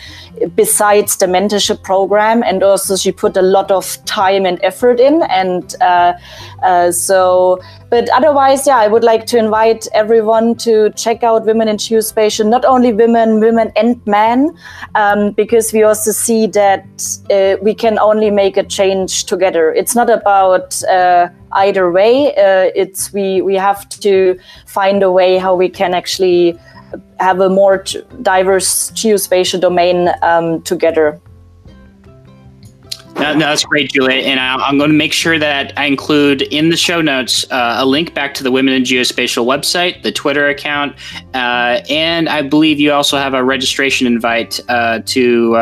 besides 0.54 1.16
the 1.16 1.26
mentorship 1.26 1.82
program, 1.82 2.42
and 2.42 2.62
also 2.62 2.96
she 2.96 3.12
put 3.12 3.36
a 3.36 3.42
lot 3.42 3.70
of 3.70 4.02
time 4.06 4.46
and 4.46 4.58
effort 4.62 4.98
in, 4.98 5.22
and 5.24 5.74
uh, 5.80 6.14
uh, 6.62 6.90
so 6.90 7.60
but 7.90 8.10
otherwise, 8.10 8.66
yeah, 8.66 8.76
I 8.76 8.86
would 8.86 9.02
like 9.02 9.24
to 9.26 9.38
invite 9.38 9.86
everyone 9.94 10.56
to 10.56 10.90
check 10.90 11.22
out 11.22 11.46
Women 11.46 11.68
in 11.68 11.78
Geospatial, 11.78 12.46
not 12.46 12.64
only 12.66 12.92
women, 12.92 13.40
women 13.40 13.72
and 13.76 14.06
men, 14.06 14.54
um, 14.94 15.30
because 15.30 15.72
we 15.72 15.82
also 15.84 16.12
see 16.12 16.46
that 16.48 16.84
uh, 17.30 17.56
we 17.62 17.74
can 17.74 17.98
only 17.98 18.30
make 18.30 18.58
a 18.58 18.62
change 18.62 19.24
together. 19.24 19.72
It's 19.72 19.94
not 19.98 20.08
about 20.08 20.82
uh, 20.84 21.28
either 21.52 21.90
way. 21.90 22.28
Uh, 22.36 22.70
it's 22.74 23.12
we 23.12 23.42
we 23.42 23.54
have 23.54 23.88
to 23.88 24.38
find 24.66 25.02
a 25.02 25.10
way 25.10 25.36
how 25.36 25.54
we 25.54 25.68
can 25.68 25.92
actually 25.92 26.58
have 27.20 27.40
a 27.40 27.50
more 27.50 27.84
diverse 28.22 28.90
geospatial 28.92 29.60
domain 29.60 30.08
um, 30.22 30.62
together. 30.62 31.20
No, 33.16 33.34
no, 33.34 33.40
that's 33.40 33.64
great, 33.64 33.90
Julia. 33.90 34.22
And 34.22 34.38
I, 34.38 34.68
am 34.68 34.78
going 34.78 34.90
to 34.90 34.96
make 34.96 35.12
sure 35.12 35.40
that 35.40 35.76
I 35.76 35.86
include 35.86 36.42
in 36.42 36.68
the 36.68 36.76
show 36.76 37.00
notes 37.00 37.44
uh, 37.50 37.74
a 37.78 37.84
link 37.84 38.14
back 38.14 38.32
to 38.34 38.44
the 38.44 38.52
Women 38.52 38.72
in 38.74 38.84
Geospatial 38.84 39.44
website, 39.44 40.04
the 40.04 40.12
Twitter 40.12 40.48
account, 40.48 40.94
uh, 41.34 41.80
and 41.90 42.28
I 42.28 42.42
believe 42.42 42.78
you 42.78 42.92
also 42.92 43.18
have 43.18 43.34
a 43.34 43.42
registration 43.42 44.06
invite 44.06 44.60
uh, 44.68 45.00
to. 45.06 45.56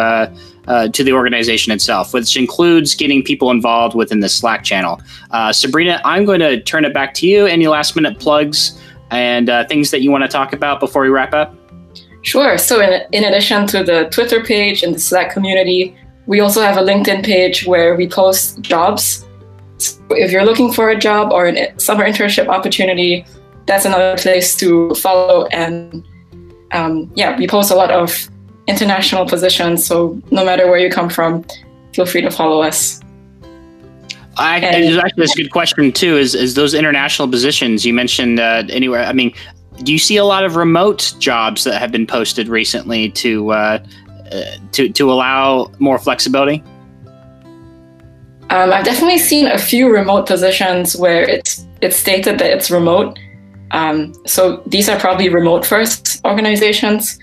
Uh, 0.68 0.76
uh, 0.76 0.88
to 0.88 1.02
the 1.02 1.12
organization 1.12 1.72
itself, 1.72 2.12
which 2.12 2.36
includes 2.36 2.94
getting 2.94 3.22
people 3.22 3.50
involved 3.50 3.94
within 3.94 4.20
the 4.20 4.28
Slack 4.28 4.62
channel. 4.62 5.00
Uh, 5.30 5.52
Sabrina, 5.52 6.00
I'm 6.04 6.24
going 6.24 6.40
to 6.40 6.60
turn 6.62 6.84
it 6.84 6.92
back 6.92 7.14
to 7.14 7.26
you. 7.26 7.46
Any 7.46 7.66
last 7.66 7.96
minute 7.96 8.18
plugs 8.18 8.80
and 9.10 9.48
things 9.68 9.90
that 9.90 10.02
you 10.02 10.10
want 10.10 10.22
to 10.24 10.28
talk 10.28 10.52
about 10.52 10.80
before 10.80 11.02
we 11.02 11.08
wrap 11.08 11.32
up? 11.32 11.54
Sure. 12.22 12.58
So, 12.58 12.80
in, 12.80 13.02
in 13.12 13.24
addition 13.24 13.66
to 13.68 13.84
the 13.84 14.08
Twitter 14.10 14.42
page 14.42 14.82
and 14.82 14.94
the 14.94 14.98
Slack 14.98 15.32
community, 15.32 15.96
we 16.26 16.40
also 16.40 16.60
have 16.60 16.76
a 16.76 16.82
LinkedIn 16.82 17.24
page 17.24 17.64
where 17.66 17.94
we 17.94 18.08
post 18.08 18.60
jobs. 18.60 19.24
So 19.78 19.98
if 20.10 20.32
you're 20.32 20.44
looking 20.44 20.72
for 20.72 20.90
a 20.90 20.98
job 20.98 21.32
or 21.32 21.46
a 21.46 21.78
summer 21.78 22.04
internship 22.04 22.48
opportunity, 22.48 23.24
that's 23.66 23.84
another 23.84 24.16
place 24.16 24.56
to 24.56 24.94
follow. 24.94 25.46
And 25.46 26.06
um, 26.72 27.10
yeah, 27.14 27.38
we 27.38 27.46
post 27.46 27.70
a 27.70 27.76
lot 27.76 27.90
of 27.90 28.28
international 28.66 29.26
positions. 29.26 29.84
So 29.84 30.20
no 30.30 30.44
matter 30.44 30.66
where 30.66 30.78
you 30.78 30.90
come 30.90 31.08
from, 31.08 31.44
feel 31.94 32.06
free 32.06 32.22
to 32.22 32.30
follow 32.30 32.62
us. 32.62 33.00
I, 34.38 34.58
and, 34.58 34.98
actually, 34.98 35.22
that's 35.22 35.38
a 35.38 35.42
good 35.42 35.50
question 35.50 35.92
too. 35.92 36.16
Is 36.16 36.34
is 36.34 36.54
those 36.54 36.74
international 36.74 37.28
positions 37.28 37.86
you 37.86 37.94
mentioned 37.94 38.38
uh, 38.38 38.64
anywhere? 38.68 39.04
I 39.04 39.14
mean, 39.14 39.32
do 39.82 39.92
you 39.92 39.98
see 39.98 40.16
a 40.18 40.24
lot 40.24 40.44
of 40.44 40.56
remote 40.56 41.14
jobs 41.18 41.64
that 41.64 41.80
have 41.80 41.90
been 41.90 42.06
posted 42.06 42.48
recently 42.48 43.10
to 43.12 43.52
uh, 43.52 43.78
uh, 44.30 44.42
to 44.72 44.90
to 44.90 45.10
allow 45.10 45.72
more 45.78 45.98
flexibility? 45.98 46.62
Um, 48.50 48.72
I've 48.72 48.84
definitely 48.84 49.18
seen 49.18 49.46
a 49.46 49.58
few 49.58 49.90
remote 49.90 50.26
positions 50.26 50.96
where 50.96 51.28
it's 51.28 51.66
it's 51.80 51.96
stated 51.96 52.38
that 52.38 52.50
it's 52.50 52.70
remote. 52.70 53.18
Um, 53.70 54.14
so 54.26 54.62
these 54.66 54.88
are 54.88 54.98
probably 55.00 55.28
remote 55.28 55.64
first 55.64 56.20
organizations. 56.24 57.18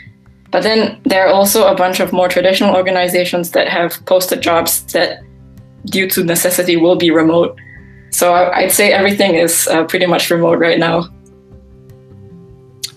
But 0.53 0.61
then 0.61 1.01
there 1.03 1.25
are 1.25 1.33
also 1.33 1.65
a 1.67 1.75
bunch 1.75 1.99
of 1.99 2.13
more 2.13 2.29
traditional 2.29 2.75
organizations 2.75 3.51
that 3.51 3.67
have 3.67 4.05
posted 4.05 4.41
jobs 4.41 4.83
that, 4.93 5.23
due 5.85 6.07
to 6.11 6.23
necessity, 6.23 6.77
will 6.77 6.95
be 6.95 7.09
remote. 7.09 7.57
So 8.11 8.35
I'd 8.35 8.71
say 8.71 8.93
everything 8.93 9.33
is 9.33 9.67
uh, 9.67 9.85
pretty 9.85 10.05
much 10.05 10.29
remote 10.29 10.59
right 10.59 10.77
now. 10.77 11.09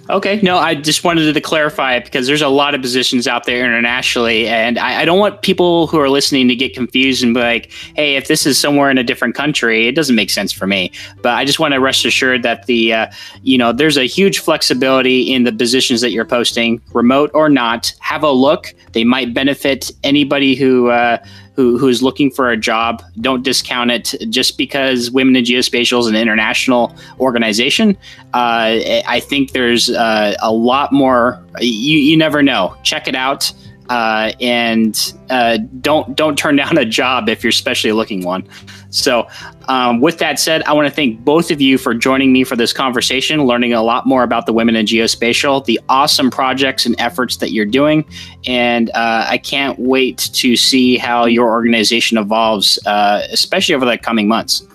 Okay, 0.08 0.40
no, 0.40 0.56
I 0.56 0.76
just 0.76 1.02
wanted 1.02 1.32
to 1.32 1.40
clarify 1.40 1.96
it 1.96 2.04
because 2.04 2.28
there's 2.28 2.42
a 2.42 2.48
lot 2.48 2.74
of 2.76 2.80
positions 2.80 3.26
out 3.26 3.44
there 3.44 3.64
internationally, 3.64 4.46
and 4.46 4.78
I, 4.78 5.00
I, 5.00 5.04
don't 5.04 5.18
want 5.18 5.42
people 5.42 5.88
who 5.88 5.98
are 5.98 6.08
listening 6.08 6.46
to 6.46 6.54
get 6.54 6.74
confused 6.74 7.24
and 7.24 7.34
be 7.34 7.40
like, 7.40 7.72
"Hey, 7.96 8.14
if 8.14 8.28
this 8.28 8.46
is 8.46 8.56
somewhere 8.56 8.88
in 8.88 8.98
a 8.98 9.02
different 9.04 9.34
country, 9.34 9.88
it 9.88 9.96
doesn't 9.96 10.14
make 10.14 10.30
sense 10.30 10.52
for 10.52 10.68
me." 10.68 10.92
But 11.22 11.34
I 11.34 11.44
just 11.44 11.58
want 11.58 11.74
to 11.74 11.80
rest 11.80 12.04
assured 12.04 12.44
that 12.44 12.66
the, 12.66 12.92
uh, 12.92 13.06
you 13.42 13.58
know, 13.58 13.72
there's 13.72 13.96
a 13.96 14.04
huge 14.04 14.38
flexibility 14.38 15.32
in 15.32 15.42
the 15.42 15.52
positions 15.52 16.02
that 16.02 16.12
you're 16.12 16.24
posting, 16.24 16.80
remote 16.92 17.32
or 17.34 17.48
not. 17.48 17.92
Have 17.98 18.22
a 18.22 18.30
look; 18.30 18.74
they 18.92 19.02
might 19.02 19.34
benefit 19.34 19.90
anybody 20.04 20.54
who. 20.54 20.88
Uh, 20.88 21.18
who 21.56 21.78
who's 21.78 22.02
looking 22.02 22.30
for 22.30 22.50
a 22.50 22.56
job. 22.56 23.02
Don't 23.20 23.42
discount 23.42 23.90
it 23.90 24.14
just 24.28 24.58
because 24.58 25.10
Women 25.10 25.34
in 25.34 25.44
Geospatial 25.44 26.00
is 26.00 26.06
an 26.06 26.14
international 26.14 26.94
organization. 27.18 27.96
Uh, 28.34 29.02
I 29.06 29.20
think 29.20 29.52
there's 29.52 29.90
uh, 29.90 30.34
a 30.40 30.52
lot 30.52 30.92
more. 30.92 31.42
You 31.60 31.98
you 31.98 32.16
never 32.16 32.42
know. 32.42 32.76
Check 32.82 33.08
it 33.08 33.14
out. 33.14 33.52
Uh, 33.88 34.32
and 34.40 35.14
uh, 35.30 35.58
don't 35.80 36.16
don't 36.16 36.36
turn 36.36 36.56
down 36.56 36.76
a 36.76 36.84
job 36.84 37.28
if 37.28 37.42
you're 37.42 37.50
especially 37.50 37.92
looking 37.92 38.24
one. 38.24 38.46
So, 38.96 39.28
um, 39.68 40.00
with 40.00 40.18
that 40.18 40.40
said, 40.40 40.62
I 40.62 40.72
want 40.72 40.88
to 40.88 40.94
thank 40.94 41.20
both 41.22 41.50
of 41.50 41.60
you 41.60 41.76
for 41.76 41.92
joining 41.94 42.32
me 42.32 42.44
for 42.44 42.56
this 42.56 42.72
conversation, 42.72 43.44
learning 43.44 43.74
a 43.74 43.82
lot 43.82 44.06
more 44.06 44.22
about 44.22 44.46
the 44.46 44.54
women 44.54 44.74
in 44.74 44.86
geospatial, 44.86 45.64
the 45.66 45.78
awesome 45.90 46.30
projects 46.30 46.86
and 46.86 46.98
efforts 46.98 47.36
that 47.36 47.52
you're 47.52 47.66
doing, 47.66 48.06
and 48.46 48.88
uh, 48.90 49.26
I 49.28 49.36
can't 49.36 49.78
wait 49.78 50.30
to 50.32 50.56
see 50.56 50.96
how 50.96 51.26
your 51.26 51.48
organization 51.50 52.16
evolves, 52.16 52.78
uh, 52.86 53.26
especially 53.30 53.74
over 53.74 53.84
the 53.84 53.98
coming 53.98 54.28
months. 54.28 54.66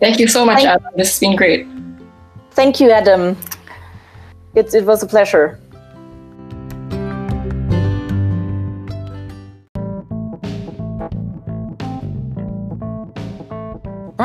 Thank 0.00 0.18
you 0.18 0.26
so 0.26 0.46
much, 0.46 0.64
Adam. 0.64 0.82
This 0.96 1.10
has 1.10 1.20
been 1.20 1.36
great. 1.36 1.66
Thank 2.52 2.80
you, 2.80 2.90
Adam. 2.90 3.36
It, 4.54 4.72
it 4.72 4.86
was 4.86 5.02
a 5.02 5.06
pleasure. 5.06 5.59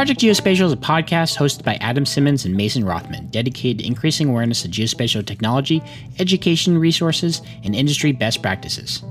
Project 0.06 0.22
Geospatial 0.22 0.66
is 0.68 0.72
a 0.72 0.78
podcast 0.78 1.36
hosted 1.36 1.64
by 1.64 1.80
Adam 1.82 2.06
Simmons 2.06 2.46
and 2.46 2.56
Mason 2.56 2.86
Rothman, 2.86 3.26
dedicated 3.30 3.80
to 3.80 3.88
increasing 3.88 4.30
awareness 4.30 4.64
of 4.64 4.70
geospatial 4.70 5.26
technology, 5.26 5.82
education 6.20 6.78
resources, 6.78 7.42
and 7.64 7.74
industry 7.74 8.12
best 8.12 8.44
practices. 8.44 9.02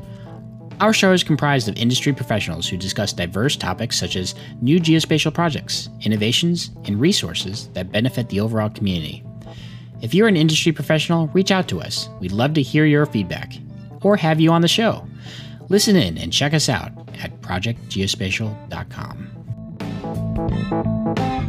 Our 0.78 0.92
show 0.92 1.12
is 1.12 1.24
comprised 1.24 1.68
of 1.68 1.76
industry 1.76 2.12
professionals 2.12 2.68
who 2.68 2.76
discuss 2.76 3.12
diverse 3.12 3.56
topics 3.56 3.98
such 3.98 4.14
as 4.14 4.36
new 4.60 4.78
geospatial 4.78 5.34
projects, 5.34 5.88
innovations, 6.02 6.70
and 6.84 7.00
resources 7.00 7.70
that 7.72 7.90
benefit 7.90 8.28
the 8.28 8.38
overall 8.38 8.70
community. 8.70 9.24
If 10.00 10.14
you're 10.14 10.28
an 10.28 10.36
industry 10.36 10.70
professional, 10.70 11.26
reach 11.34 11.50
out 11.50 11.66
to 11.70 11.80
us. 11.80 12.08
We'd 12.20 12.30
love 12.30 12.54
to 12.54 12.62
hear 12.62 12.84
your 12.84 13.06
feedback 13.06 13.54
or 14.02 14.16
have 14.16 14.40
you 14.40 14.52
on 14.52 14.62
the 14.62 14.68
show. 14.68 15.04
Listen 15.68 15.96
in 15.96 16.18
and 16.18 16.32
check 16.32 16.54
us 16.54 16.68
out 16.68 16.92
at 17.20 17.40
projectgeospatial.com. 17.40 19.33
Thank 20.36 21.18
you. 21.18 21.43